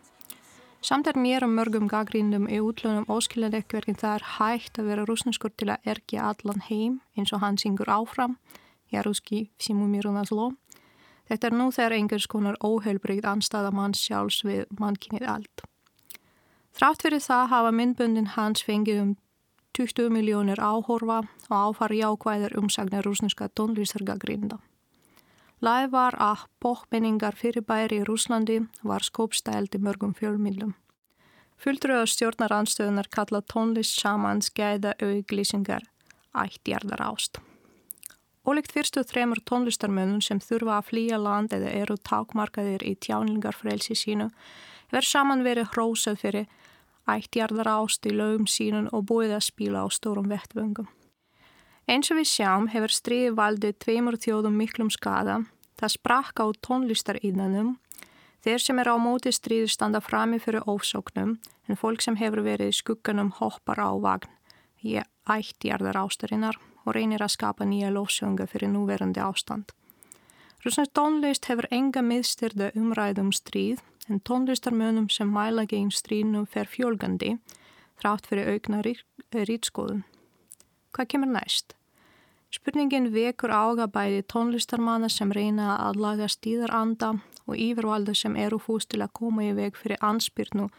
[0.81, 5.05] Samt er mér og mörgum gaggrindum í útlunum óskiljanlegt verkinn það er hægt að vera
[5.05, 8.39] rúsneskur til að erkja allan heim eins og hann syngur áfram,
[8.89, 10.55] Jaruski Simumiruna Zlo.
[11.29, 15.67] Þetta er nú þegar einhvers konar óheilbreykt anstaða manns sjálfs við mannkinnið allt.
[16.76, 19.12] Þrátt fyrir það hafa myndbundin hans fengið um
[19.80, 24.58] 20 miljónir áhorfa og áfar jákvæðir umsagnar rúsneska tónlistargagrinda.
[25.64, 30.76] Læð var að bókmenningar fyrirbæri í Rúslandi var skópstældi mörgum fjölmýlum.
[31.56, 35.88] Fulltröða stjórnar anstöðunar kalla tónlist samans gæða auglýsingar
[36.36, 37.40] ættjarðar ást.
[38.46, 44.30] Ólíkt fyrstu þremur tónlistarmönnum sem þurfa að flýja land eða eru tákmarkaðir í tjáningarfrelsi sínu
[44.92, 46.52] verð saman verið hrósað fyrir
[47.10, 50.88] ættjarðar ást í lögum sínun og búið að spila á stórum vettvöngum.
[51.86, 55.44] Eins og við sjáum hefur stríði valdið tveimur þjóðum miklum skada,
[55.78, 57.76] það sprakka á tónlistaríðanum,
[58.42, 61.38] þeir sem er á móti stríði standa frami fyrir ósóknum
[61.70, 64.32] en fólk sem hefur verið í skugganum hoppar á vagn
[64.86, 64.98] í
[65.30, 69.74] ættjarðar ástarinnar og reynir að skapa nýja lofsönga fyrir núverandi ástand.
[70.66, 77.38] Rúsnars tónlist hefur enga miðstyrda umræðum stríð en tónlistarmönum sem mæla gegn stríðnum fer fjölgandi
[78.02, 80.04] þrátt fyrir aukna rýtskoðun.
[80.96, 81.76] Hvað kemur næst?
[82.54, 87.16] Spurningin vekur ága bæði tónlistarmanna sem reyna að laga stíðaranda
[87.46, 90.70] og yfirvalda sem eru fúst til að koma í veg fyrir anspyrnu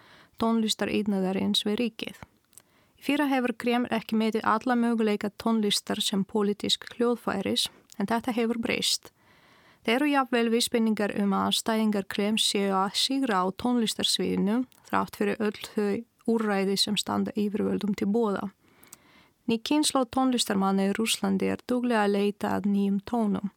[0.40, 2.22] tónlistaríðnaðarins við ríkið.
[2.96, 9.12] Fyrra hefur Kreml ekki meitið alla möguleika tónlistar sem politísk hljóðfæris en þetta hefur breyst.
[9.86, 15.38] Þeir eru jafnvel vísbynningar um að stæðingar Kreml séu að sígra á tónlistarsviðinu þrátt fyrir
[15.46, 18.48] öll þau úrræði sem standa yfirvöldum til bóða.
[19.46, 23.54] Ný kynslo tónlistarmanni í Rúslandi er duglega að leita að nýjum tónum.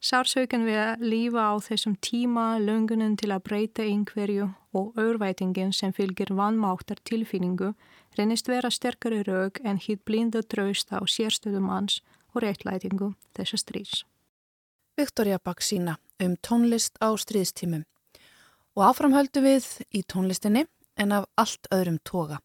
[0.00, 5.92] Sársaukan við að lífa á þessum tíma, löngunin til að breyta yngverju og örvætingin sem
[5.92, 7.74] fylgir vannmáttar tilfinningu
[8.16, 12.00] reynist vera sterkari raug en hitt blinda draust á sérstöðum hans
[12.32, 14.07] og réttlætingu þessa stríðs.
[14.98, 17.84] Viktoria Baksína um tónlist á stríðstímum
[18.76, 20.66] og áframhöldu við í tónlistinni
[20.98, 22.40] en af allt öðrum toga.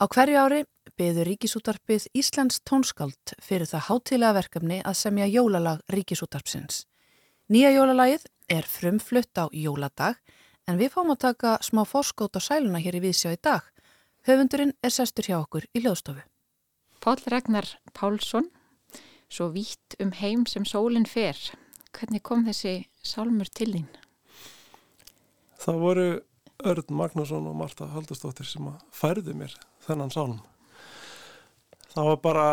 [0.00, 0.64] Á hverju ári
[0.96, 6.84] beður Ríkisútarpið Íslands tónskald fyrir það hátilega verkefni að semja jólalag Ríkisútarpsins.
[7.52, 10.18] Nýja jólalagið er frumflutt á jóladag
[10.66, 13.62] en við fáum að taka smá fórskót á sæluna hér í Vísjá í dag
[14.26, 16.24] Höfundurinn er sestur hjá okkur í löðstofu.
[16.98, 18.48] Pál Ragnar Pálsson,
[19.30, 21.38] svo vítt um heim sem sólinn fer.
[21.96, 23.86] Hvernig kom þessi sálmur til þín?
[25.62, 26.08] Það voru
[26.68, 29.54] Örn Magnússon og Marta Haldustóttir sem færði mér
[29.86, 30.38] þennan sálm.
[31.94, 32.48] Það var bara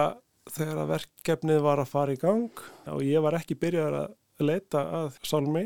[0.53, 4.84] þegar að verkefnið var að fara í gang og ég var ekki byrjað að leita
[5.01, 5.65] að sálmi.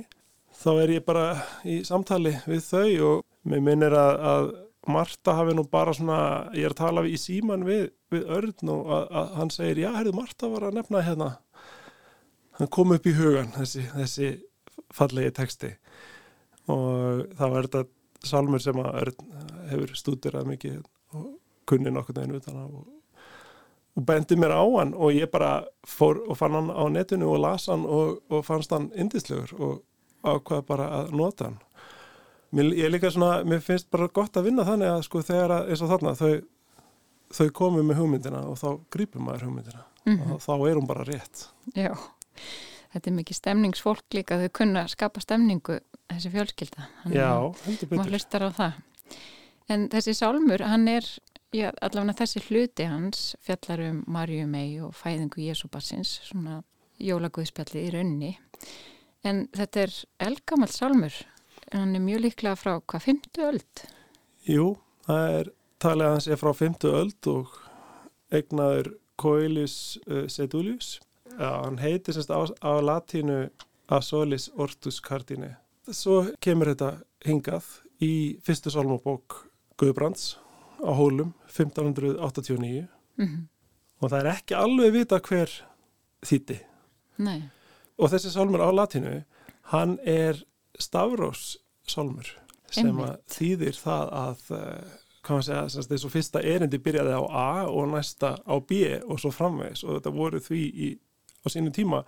[0.57, 1.27] Þá er ég bara
[1.61, 4.49] í samtali við þau og mér minnir að, að
[4.87, 6.19] Marta hafi nú bara svona,
[6.55, 9.89] ég er að tala í síman við, við Örn og að, að hann segir, já,
[9.97, 11.27] herðu, Marta var að nefna hérna,
[12.57, 14.31] hann kom upp í hugan, þessi, þessi
[14.93, 15.71] fallegi texti.
[16.67, 17.83] Og það var þetta
[18.27, 19.33] salmur sem að Örn
[19.71, 20.79] hefur stúdirað mikið
[21.15, 21.27] og
[21.69, 22.87] kunni nokkur neginn utan og,
[23.97, 27.41] og bendi mér á hann og ég bara fór og fann hann á netinu og
[27.43, 29.79] las hann og, og fannst hann indislegur og
[30.27, 31.61] ákvaði bara að nota hann.
[32.55, 35.71] Mér, ég líka svona, mér finnst bara gott að vinna þannig að sko þegar að,
[35.71, 36.33] eins og þarna þau,
[37.37, 39.83] þau komu með hugmyndina og þá grípum maður hugmyndina.
[40.07, 40.33] Mm -hmm.
[40.33, 41.49] og þá er hún bara rétt.
[41.75, 41.91] Já,
[42.93, 46.87] þetta er mikið stemningsfólk líka þau kunna skapa stemningu þessi fjölskylda.
[47.09, 48.83] Maður hlustar á það.
[49.67, 51.05] En þessi sálmur, hann er
[51.55, 56.61] já, allavega þessi hluti hans fjallar um Marju mei og fæðingu Jésúbassins svona
[57.03, 58.31] jólaguðspjalli í raunni.
[59.27, 59.97] En þetta er
[60.29, 61.15] elgamall sálmur.
[61.73, 63.83] Hann er mjög líklega frá hvað, 50 öld?
[64.47, 64.67] Jú,
[65.07, 65.51] það er
[65.83, 67.57] talið að hans er frá 50 öld og
[68.37, 70.97] egnaður Coelius uh, Sedulius.
[71.37, 73.49] Hann heitir semst á, á latínu
[73.87, 75.55] Asolis Ortus Cardine.
[75.87, 77.67] Svo kemur þetta hingað
[78.03, 79.43] í fyrstu salmabók
[79.79, 80.35] Guðbrands
[80.81, 83.43] á hólum 1589 mm -hmm.
[84.01, 85.49] og það er ekki alveg vita hver
[86.25, 86.59] þýtti.
[87.17, 87.49] Nei.
[87.97, 89.23] Og þessi salmur á latínu,
[89.73, 90.43] hann er
[90.79, 92.27] Stavros Solmur
[92.71, 92.97] sem
[93.31, 94.87] þýðir það að eh,
[95.23, 99.19] hvað maður segja, þess að fyrsta erindi byrjaði á A og næsta á B og
[99.19, 100.89] svo framvegs og þetta voru því í,
[101.47, 102.03] á sínum tíma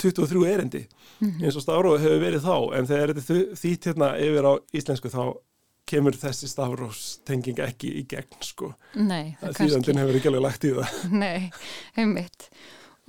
[0.00, 1.44] 23 erindi mm -hmm.
[1.44, 2.78] eins og Stavros hefur verið þá.
[2.78, 5.24] En þegar þetta þýtt hérna yfir á íslensku þá
[5.86, 8.74] kemur þessi Stavros tenging ekki í gegn sko.
[8.94, 9.64] Nei, það kannski.
[9.64, 10.88] Þýðandin hefur ekki alveg lagt í það.
[11.24, 11.50] Nei,
[11.96, 12.48] heimitt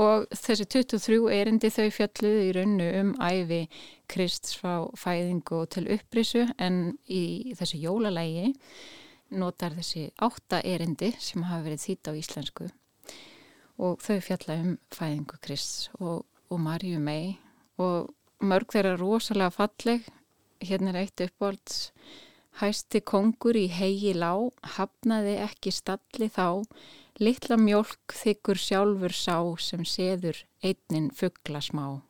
[0.01, 3.61] og þessi 23 erindi þau fjalluði í raunnu um æfi
[4.09, 8.53] Krist frá fæðingu til upprísu en í þessu jólalægi
[9.37, 12.69] notar þessi átta erindi sem hafa verið þýtt á íslensku
[13.81, 17.37] og þau fjalla um fæðingu Krist og, og Marju mei
[17.81, 18.11] og
[18.43, 20.05] mörg þeirra rosalega falleg
[20.63, 21.87] hérna er eitt uppvalds
[22.61, 24.35] hæsti kongur í hegi lá
[24.75, 26.63] hafnaði ekki stalli þá
[27.21, 32.01] Littla mjölk þykkur sjálfur sá sem seður einnin fuggla smá.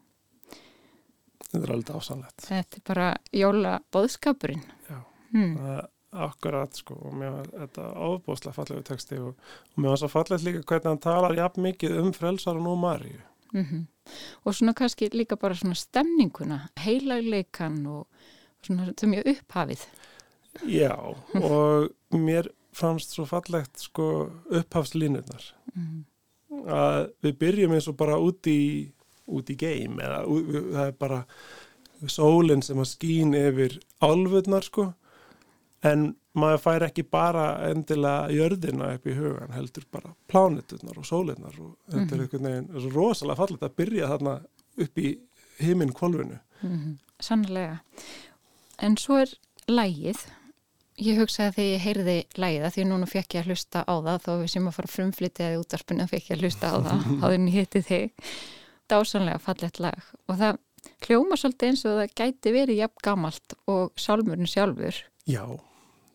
[1.43, 2.45] Þetta er alveg ásanlegt.
[2.45, 4.63] Þetta er bara jóla boðskapurinn.
[4.87, 5.01] Já,
[5.33, 5.57] hmm.
[5.59, 5.81] það
[6.13, 9.35] akkurat sko og mér var þetta ábúslega fallegu texti og,
[9.73, 12.75] og mér var svo fallet líka hvernig hann talar jafn mikið um frelsar og nú
[12.75, 13.19] Marju.
[13.53, 13.85] Mm -hmm.
[14.43, 18.07] og svona kannski líka bara svona stemninguna, heilagleikan og
[18.61, 19.85] svona þetta mjög upphafið.
[20.65, 26.05] Já, og mér fannst svo fallegt sko upphafslínurnar Mm.
[26.69, 28.91] að við byrjum eins og bara út í
[29.25, 31.23] út í geim eða það er bara
[32.11, 34.91] sólinn sem að skín yfir álfurnar sko
[35.83, 41.57] en maður fær ekki bara endilega jörðina upp í hugan heldur bara pláneturnar og sólinnar
[41.61, 44.35] og þetta er einhvern veginn rosalega fallegt að byrja þarna
[44.87, 45.09] upp í
[45.61, 46.93] himinn kvolfinu Mm.
[47.19, 47.81] Sannlega.
[48.79, 49.31] En svo er
[49.67, 50.21] lægið.
[51.03, 54.19] Ég hugsaði þegar ég heyrði lægið að því núna fekk ég að hlusta á það
[54.23, 57.03] þó við sem að fara að frumflytja í útarspunni fekk ég að hlusta á það
[57.25, 58.31] áður en ég hitti þig.
[58.93, 60.61] Dásanlega fallett lag og það
[61.07, 65.01] hljóma svolítið eins og það gæti verið jafn gamalt og sálmurinn sjálfur.
[65.27, 65.43] Já,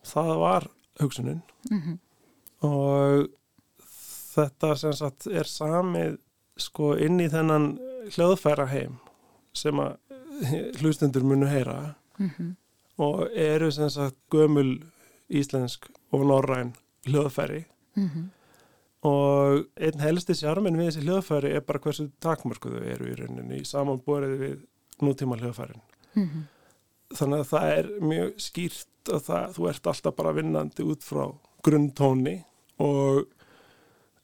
[0.09, 0.69] það var
[1.01, 1.43] hugsunin.
[1.71, 1.99] Mm
[2.59, 3.29] og
[4.35, 6.17] þetta sem sagt er samið
[6.59, 7.69] sko inn í þennan
[8.11, 8.97] hljóðfæra heim
[9.55, 9.95] sem að
[10.81, 12.49] hlustundur munu heyra -hmm.
[12.97, 14.81] og eru sem sagt gömul
[15.29, 16.75] íslensk og norræn
[17.07, 17.63] hljóðfæri.
[17.95, 18.29] Mm
[19.07, 24.33] og einn helsti sjarmin við þessi hljóðfæri er bara hversu takmörkuðu eru í rauninni samanborið
[24.39, 24.57] við
[24.99, 25.81] nútíma hljóðfærin.
[26.15, 26.41] Mhm.
[27.15, 31.23] Þannig að það er mjög skýrt að það, þú ert alltaf bara vinnandi út frá
[31.65, 32.35] grunntóni
[32.83, 33.23] og,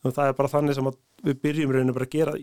[0.06, 0.92] það er bara þannig sem
[1.26, 2.36] við byrjum rauninni bara að gera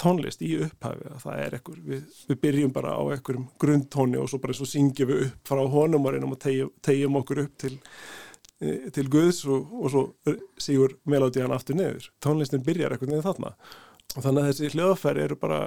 [0.00, 4.30] tónlist í upphafi að það er ekkur, við, við byrjum bara á ekkurum grunntóni og
[4.32, 7.74] svo bara og syngjum við upp frá honum og reynum að tegjum, okkur upp til,
[8.64, 10.04] eh, til Guðs og, og svo
[10.56, 12.08] sígur melodían aftur niður.
[12.24, 13.52] Tónlistin byrjar ekkur niður þarna
[14.16, 15.60] og þannig að þessi hljóðfæri eru bara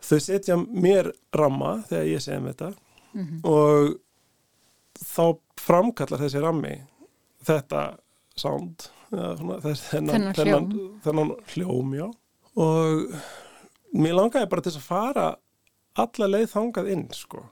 [0.00, 2.72] þau setja mér ramma þegar ég segja þetta
[3.14, 3.40] Mhm.
[3.44, 3.96] og
[5.00, 6.74] þá framkallar þessi rammi
[7.44, 7.84] þetta
[8.36, 10.66] sound Þennan þennan,
[11.02, 12.04] þennan hljóm já.
[12.54, 13.14] og
[13.98, 15.24] mér langaði bara til að fara
[15.98, 17.42] alla leið þangað inn sko.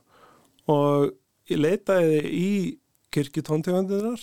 [0.68, 1.10] og
[1.50, 2.78] ég leitaði í
[3.10, 4.20] kirkjutóntegundinar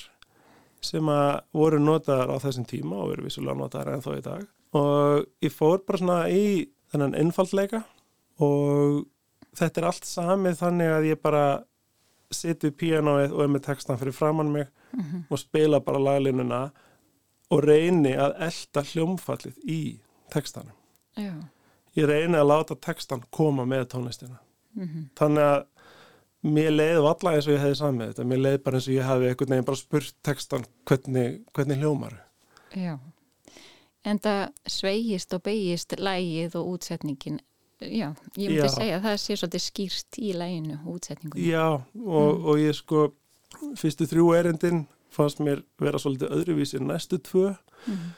[0.86, 5.26] sem að voru notaðar á þessum tíma og eru vissulega notaðar ennþá í dag og
[5.44, 7.84] ég fór bara svona í þennan einfaldleika
[8.40, 9.06] og
[9.56, 11.44] þetta er allt samið þannig að ég bara
[12.32, 15.26] sitt við píanóið og er með textan fyrir framann mig Mhm.
[15.30, 16.72] og spila bara laglínuna
[17.52, 20.00] og reyni að elda hljómfallið í
[20.32, 20.72] textanum.
[21.18, 21.34] Já.
[21.96, 24.40] Ég reyni að láta textan koma með tónlistina.
[24.76, 25.10] Mhm.
[25.16, 25.66] Þannig að
[26.44, 28.26] mér leiði valla eins og ég hefði samið þetta.
[28.26, 32.18] Mér leiði bara eins og ég hefði einhvern veginn bara spurt textan hvernig, hvernig hljómar.
[32.76, 33.00] Já.
[34.06, 37.40] En það sveigist og beigist lægið og útsetningin.
[37.84, 38.72] Já, ég myndi Já.
[38.72, 41.48] segja að það sé svolítið skýrt í læginu og útsetningunni.
[41.50, 41.66] Já,
[42.06, 43.10] og, og ég sko,
[43.76, 47.56] fyrstu þrjú erindin fannst mér vera svolítið öðruvísi næstu tvö.
[47.86, 48.14] Mhm.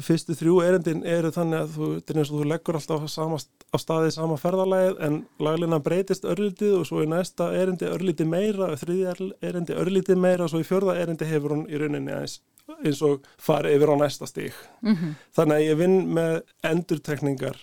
[0.00, 1.86] Fyrstu þrjú erindin eru þannig að þú,
[2.30, 3.38] þú leggur alltaf sama,
[3.74, 8.70] á staði sama ferðalægið en laglina breytist örlítið og svo í næsta erindi örlítið meira
[8.70, 12.38] og þriðja erindi örlítið meira og svo í fjörða erindi hefur hún í rauninni eins,
[12.84, 14.62] eins og farið yfir á næsta stík.
[14.82, 15.18] Mhm.
[15.36, 17.58] Þannig að ég vinn með endurtekningar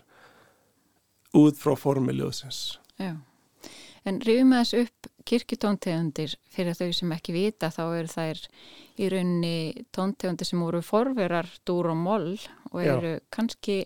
[1.36, 2.78] út frá formiljóðsins.
[3.02, 3.16] Já.
[4.08, 8.44] En rifum að þessu upp kirkjutóntegundir fyrir þau sem ekki vita þá eru þær
[8.98, 12.30] í rauninni tóntegundir sem voru forverar dúr og moll
[12.72, 12.94] og Já.
[12.96, 13.82] eru kannski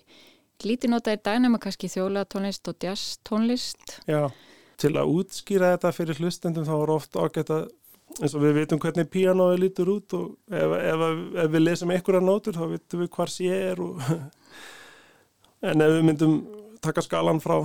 [0.62, 3.98] lítið notaðir dænama kannski þjóla tónlist og jazz tónlist.
[4.06, 4.30] Já,
[4.78, 7.70] til að útskýra þetta fyrir hlustendum þá er oft ágætt að
[8.20, 11.04] eins og við veitum hvernig píanóið lítur út og ef, ef,
[11.46, 14.02] ef við lesum einhverja nótur þá veitum við hvar sé er og
[15.72, 16.36] en ef við myndum
[16.82, 17.58] taka skalan frá,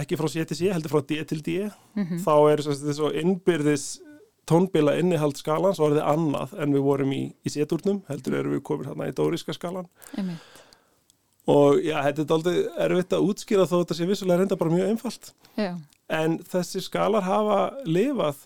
[0.00, 1.58] ekki frá C til C heldur frá D til D
[1.96, 3.86] Mm þá er þess að innbyrðis
[4.48, 8.88] tónbila innihald skalans orðið annað en við vorum í, í C-dúrnum heldur erum við komin
[8.90, 9.86] hérna í dóriska skalan
[10.18, 10.40] Einmitt.
[11.46, 12.56] og já, þetta er aldrei
[12.86, 15.76] erfitt að útskýra þó þetta sé vissulega reynda bara mjög einfalt Já.
[16.12, 18.42] En þessi skalar hafa lifað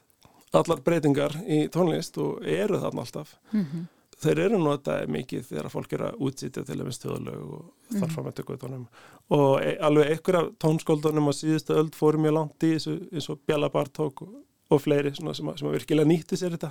[0.54, 3.36] allar breytingar í tónlist og eru þarna alltaf.
[3.52, 3.86] Mm
[4.16, 8.28] Þeir eru notaði mikið þegar fólk er að útsýtja til minnst þjóðlög og þarf fram
[8.30, 8.86] eftir guðunum.
[9.36, 13.28] Og e alveg einhver af tónskáldunum á síðustu öld fóru mjög langt í þessu eins
[13.32, 14.38] og Bjalla Bartók og,
[14.72, 16.70] og fleiri svona, sem, að, sem að virkilega nýtti sér þetta.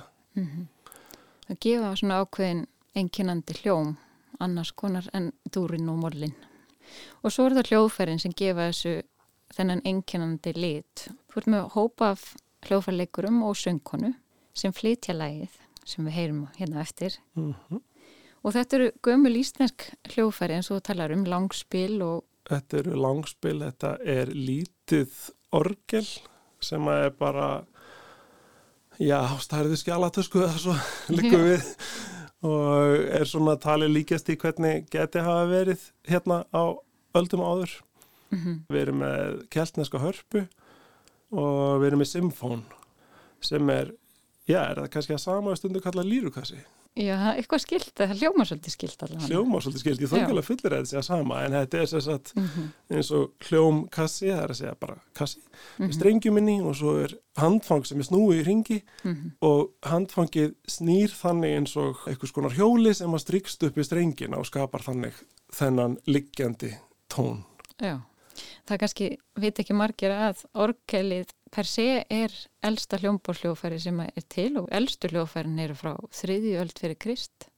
[1.46, 2.64] Það gefa svona ákveðin
[2.98, 3.92] einkennandi hljóm
[4.42, 6.34] annars konar en dúrin og mollin.
[7.22, 8.96] Og svo er það hljóðfærin sem gefa þessu
[9.54, 11.06] þennan einkennandi lit.
[11.30, 12.26] Þú ert með hópa af
[12.66, 14.16] hljóðfærleikurum og söngkonu
[14.56, 17.20] sem flytja lægið sem við heyrum hérna eftir.
[17.38, 17.82] Mm
[18.46, 23.56] Og þetta eru gömul íslensk hljóðfæri eins og talar um langspil og Þetta eru langspil,
[23.58, 25.16] þetta er lítið
[25.50, 26.04] orgel
[26.62, 27.48] sem að er bara
[29.02, 30.76] já, stærðu skjálatösku eða svo
[31.16, 31.42] líka Já.
[31.42, 31.66] við
[32.46, 36.78] og er svona talið líkast í hvernig geti hafa verið hérna á
[37.18, 37.80] öldum áður
[38.30, 38.60] Mm -hmm.
[38.68, 40.46] Við erum með keltneska hörpu
[41.30, 42.62] og við erum með symfón
[43.40, 43.92] sem er,
[44.48, 46.58] já, er það kannski að sama stundu kalla lírukassi.
[46.96, 49.26] Já, eitthvað skilt, það hljóma svolítið skilt allavega.
[49.28, 52.00] Hljóma svolítið skilt, ég þókala fullir að þetta sé að sama en þetta er sér
[52.06, 52.68] satt Mm -hmm.
[52.96, 55.40] eins og hljómkassi, það er að segja bara kassi,
[55.78, 55.88] Mhm.
[55.88, 59.30] með strengjuminni og svo er handfang sem er snúið í ringi Mhm.
[59.42, 64.38] og handfangið snýr þannig eins og einhvers konar hjóli sem að strykst upp í strengina
[64.38, 65.12] og skapar þannig
[65.52, 66.78] þennan liggjandi
[67.10, 67.44] tón.
[67.78, 68.00] Já,
[68.68, 72.32] það kannski veit ekki margir að orgelið per se er
[72.66, 77.50] elsta hljómbórsljófæri sem er til og elstu hljófærin eru frá þriðju öld fyrir Krist.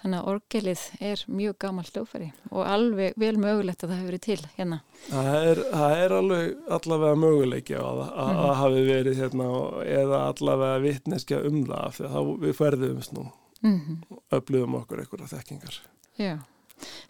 [0.00, 4.22] Þannig að orgelið er mjög gammal hljófæri og alveg vel mögulegt að það hefur verið
[4.24, 4.78] til hérna.
[5.10, 9.50] Það er, það er alveg allavega möguleiki það að það hafi verið hérna
[9.84, 13.28] eða allavega vitneskja um það af því að við ferðumst nú
[13.60, 15.74] Mm og öflugum okkur einhverja þekkingar.
[16.16, 16.38] Já,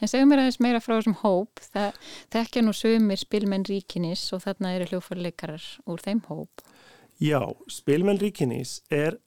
[0.01, 1.63] en segjum mér aðeins meira frá þessum hóp.
[1.75, 1.99] Það
[2.37, 6.65] þekkja nú sömur spilmenn ríkinis og þarna eru hljófærleikarar úr þeim hóp.
[7.21, 9.19] Já, Spilmenn Ríkinís er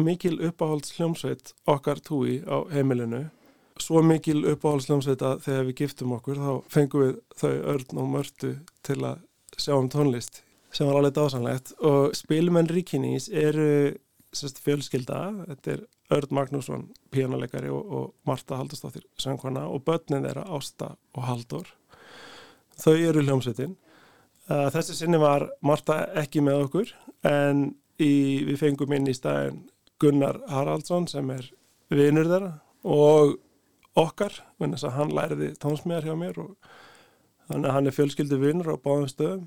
[0.00, 3.26] mikil uppáhalds hljómsveit okkar túi á heimilinu.
[3.76, 8.08] Svo mikil uppáhalds hljómsveit að þegar við giftum okkur þá fengum við þau örn og
[8.14, 8.54] mörtu
[8.88, 9.20] til að
[9.60, 10.40] sjá um tónlist
[10.72, 13.92] sem var alveg dásanlegt og Spilmenn Ríkinís eru
[14.32, 20.44] sérst, fjölskylda, þetta er Örn Magnússon, píanaleikari og, og Marta Haldurstóttir, söngkona og börnin þeirra
[20.56, 21.70] Ásta og Haldur.
[22.82, 23.76] Þau eru hljómsveitin.
[24.50, 26.92] Uh, þessi sinni var Marta ekki með okkur
[27.28, 27.68] en
[28.02, 29.62] í, við fengum inn í staðin
[30.02, 31.46] Gunnar Haraldsson sem er
[31.92, 32.52] vinur þeirra
[32.82, 33.36] og
[33.98, 36.72] okkar, þess að hann læriði tónsmíðar hjá mér og
[37.48, 39.46] þannig að hann er fjölskyldu vinur á báðum stöðum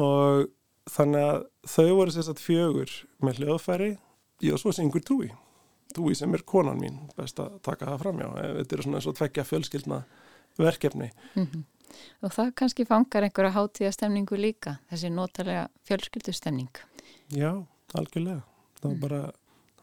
[0.00, 0.48] og
[0.90, 1.40] þannig að
[1.70, 2.94] þau voru sérstaklega fjögur
[3.24, 3.90] með hljóðfæri
[4.50, 5.30] og svo syngur Túi
[5.94, 8.28] Túi sem er konan mín, best að taka það fram já,
[8.60, 10.02] þetta er svona eins og tvekja fjölskyldna
[10.58, 11.64] verkefni Mm
[12.24, 16.80] Og það kannski fangar einhverja hátíðastemningu líka, þessi notalega fjölskyldustemning.
[17.34, 17.50] Já,
[17.94, 18.42] algjörlega.
[18.80, 19.20] Það var bara,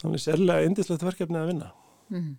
[0.02, 1.70] þannig sérlega indislegt verkefni að vinna.
[2.12, 2.34] Mm.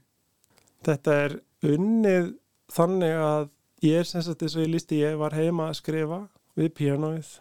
[0.87, 1.37] Þetta er
[1.73, 2.29] unnið
[2.73, 3.49] þannig að
[3.87, 6.21] ég er sem sagt eins og ég lísti ég var heima að skrifa
[6.59, 7.33] við píanóið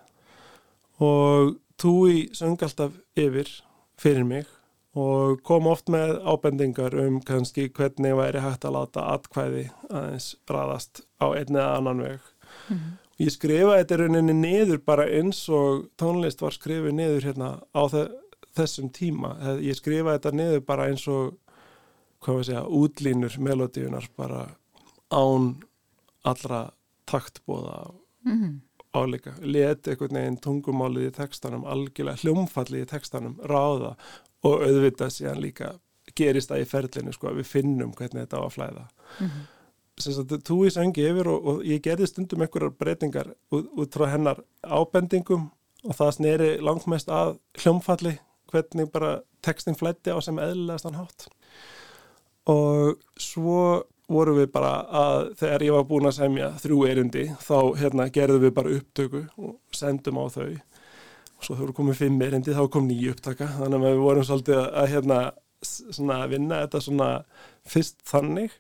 [1.02, 3.50] og Túi söng alltaf yfir
[3.98, 4.50] fyrir mig
[4.98, 11.04] og kom oft með ábendingar um kannski hvernig væri hægt að láta atkvæði aðeins raðast
[11.24, 12.26] á einn eða annan veg.
[12.68, 12.90] Mm.
[13.22, 18.04] Ég skrifaði þetta rauninni niður bara eins og tónlist var skrifið niður hérna á þe
[18.58, 19.36] þessum tíma.
[19.64, 21.38] Ég skrifaði þetta niður bara eins og,
[22.26, 24.48] segja, útlínur melodíunar bara
[25.12, 25.54] án
[26.28, 26.72] allra
[27.08, 27.92] taktbóða
[28.26, 28.62] Mm.
[28.94, 29.34] álíka.
[29.42, 33.96] Let einhvern veginn tungumálið í textanum, algjörlega hljómfallið í textanum, ráða
[34.48, 35.72] og auðvitað síðan líka
[36.18, 38.86] gerist það í ferlinu, sko, að við finnum hvernig þetta á að flæða.
[39.20, 39.42] Mm.
[40.02, 43.94] sem sagt, þú í söngi yfir og, og ég gerði stundum einhverjar breytingar út, út
[43.94, 45.50] frá hennar ábendingum
[45.86, 48.16] og það sneri langmest að hljómfalli
[48.52, 51.28] hvernig bara textin flætti á sem eðlilegast hann hátt.
[52.50, 57.58] Og svo vorum við bara að þegar ég var búin að semja þrjú erundi þá
[57.80, 60.50] hérna gerðum við bara upptöku og sendum á þau
[61.42, 63.48] og svo þegar komið fimm erindi þá kom nýju upptaka.
[63.58, 65.20] Þannig að við vorum svolítið að, að hérna
[65.66, 67.08] svona vinna þetta svona
[67.74, 68.54] fyrst þannig.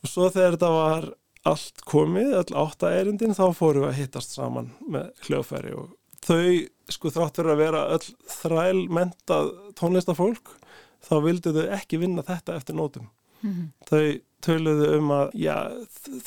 [0.00, 1.08] Og svo þegar þetta var
[1.48, 5.74] allt komið, öll átta erindin þá fórum við að hittast saman með hljóðfæri.
[5.76, 5.92] Og
[6.24, 10.56] þau sko þrátt fyrir að vera öll þræl mentað tónlistafólk
[11.04, 13.12] þá vildu þau ekki vinna þetta eftir nótum.
[13.38, 13.68] Mm.
[13.86, 15.54] þau töluðu um að já,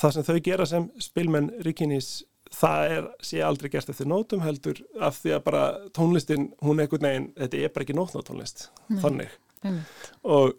[0.00, 2.22] það sem þau gera sem spilmenn Ríkinis
[2.52, 5.62] það er sé aldrei gert eftir nótum heldur af því að bara
[5.96, 9.00] tónlistin hún einhvern veginn, þetta er bara ekki nótnótónlist Nei.
[9.02, 10.10] þannig Einmitt.
[10.24, 10.52] og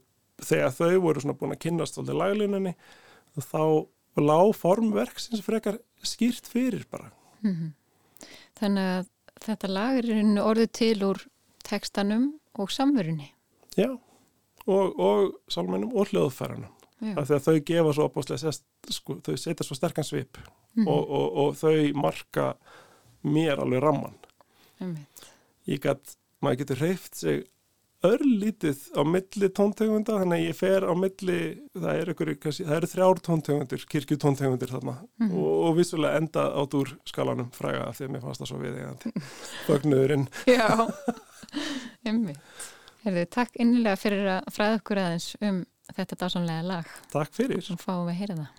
[0.44, 2.74] þegar þau voru svona búin að kynnast svolítið laglínunni
[3.38, 3.62] þá
[4.24, 7.12] lá formverk sem frekar skýrt fyrir bara
[7.44, 7.74] Mm.
[8.56, 9.08] Þannig að
[9.44, 11.18] þetta lag í rauninni orðið til úr
[11.68, 13.26] tekstanum og samverunni.
[13.76, 13.90] já,
[14.66, 16.72] og, og sálmennum og hljóðfæranum
[17.20, 18.54] af því að þau gefa svo opáslega
[18.96, 20.40] sko, þau setja svo sterkan svip
[20.76, 20.88] Mhm.
[20.88, 22.54] og, og, og þau marka
[23.24, 24.16] mér alveg ramman
[24.82, 25.26] Einmitt.
[25.70, 27.44] ég gætt, maður getur hreift sig
[28.04, 31.38] örlítið á milli tóntegunda, þannig að ég fer á milli,
[31.72, 32.16] það eru,
[32.76, 35.32] eru þrjár tóntegundir, kirkju tóntegundir þarna Mhm.
[35.38, 38.60] og, og vissulega enda á dúr skalanum fræga af því að mér fannst það svo
[38.60, 39.14] viðegandi
[39.70, 40.28] fögnuðurinn.
[40.52, 40.68] Já,
[42.10, 42.40] einmitt.
[43.06, 45.64] Herðu, takk innilega fyrir að fræða okkur aðeins um
[45.96, 46.92] þetta dásanlega lag.
[47.12, 47.62] Takk fyrir.
[47.64, 48.52] Svo fáum við að heyra það.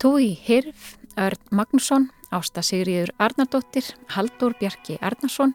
[0.00, 5.52] Túi Hirf, Örn Magnússon, Ásta Sigriður Arnardóttir, Haldur Bjarki Arnarsson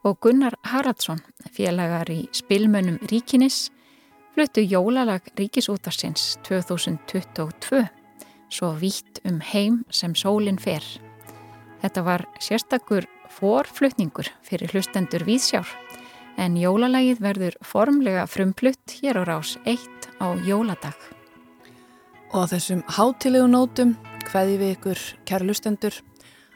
[0.00, 1.20] og Gunnar Haraldsson,
[1.52, 3.66] félagar í spilmönnum Ríkinis,
[4.32, 7.84] fluttu jólalag Ríkisútarsins 2022,
[8.48, 10.80] svo vítt um heim sem sólinn fer.
[11.84, 15.68] Þetta var sérstakur forflutningur fyrir hlustendur Víðsjár,
[16.40, 19.84] en jólalagið verður formlega frumflutt hér á rás 1
[20.16, 20.96] á jóladag.
[22.32, 23.92] Og á þessum hátilegu nótum
[24.30, 25.98] hveði við ykkur kærlustendur.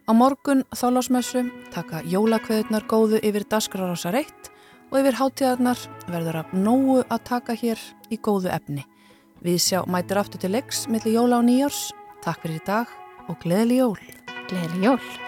[0.09, 1.43] Á morgun þálásmessu
[1.75, 4.49] taka jólakveðunar góðu yfir dasgrarásar 1
[4.89, 8.87] og yfir hátíðarnar verður að nógu að taka hér í góðu efni.
[9.45, 11.91] Við sjá mætir aftur til leiks millir jóla og nýjárs.
[12.25, 12.97] Takk fyrir í dag
[13.29, 14.03] og gleðileg jól.
[14.49, 15.26] Gleðileg jól!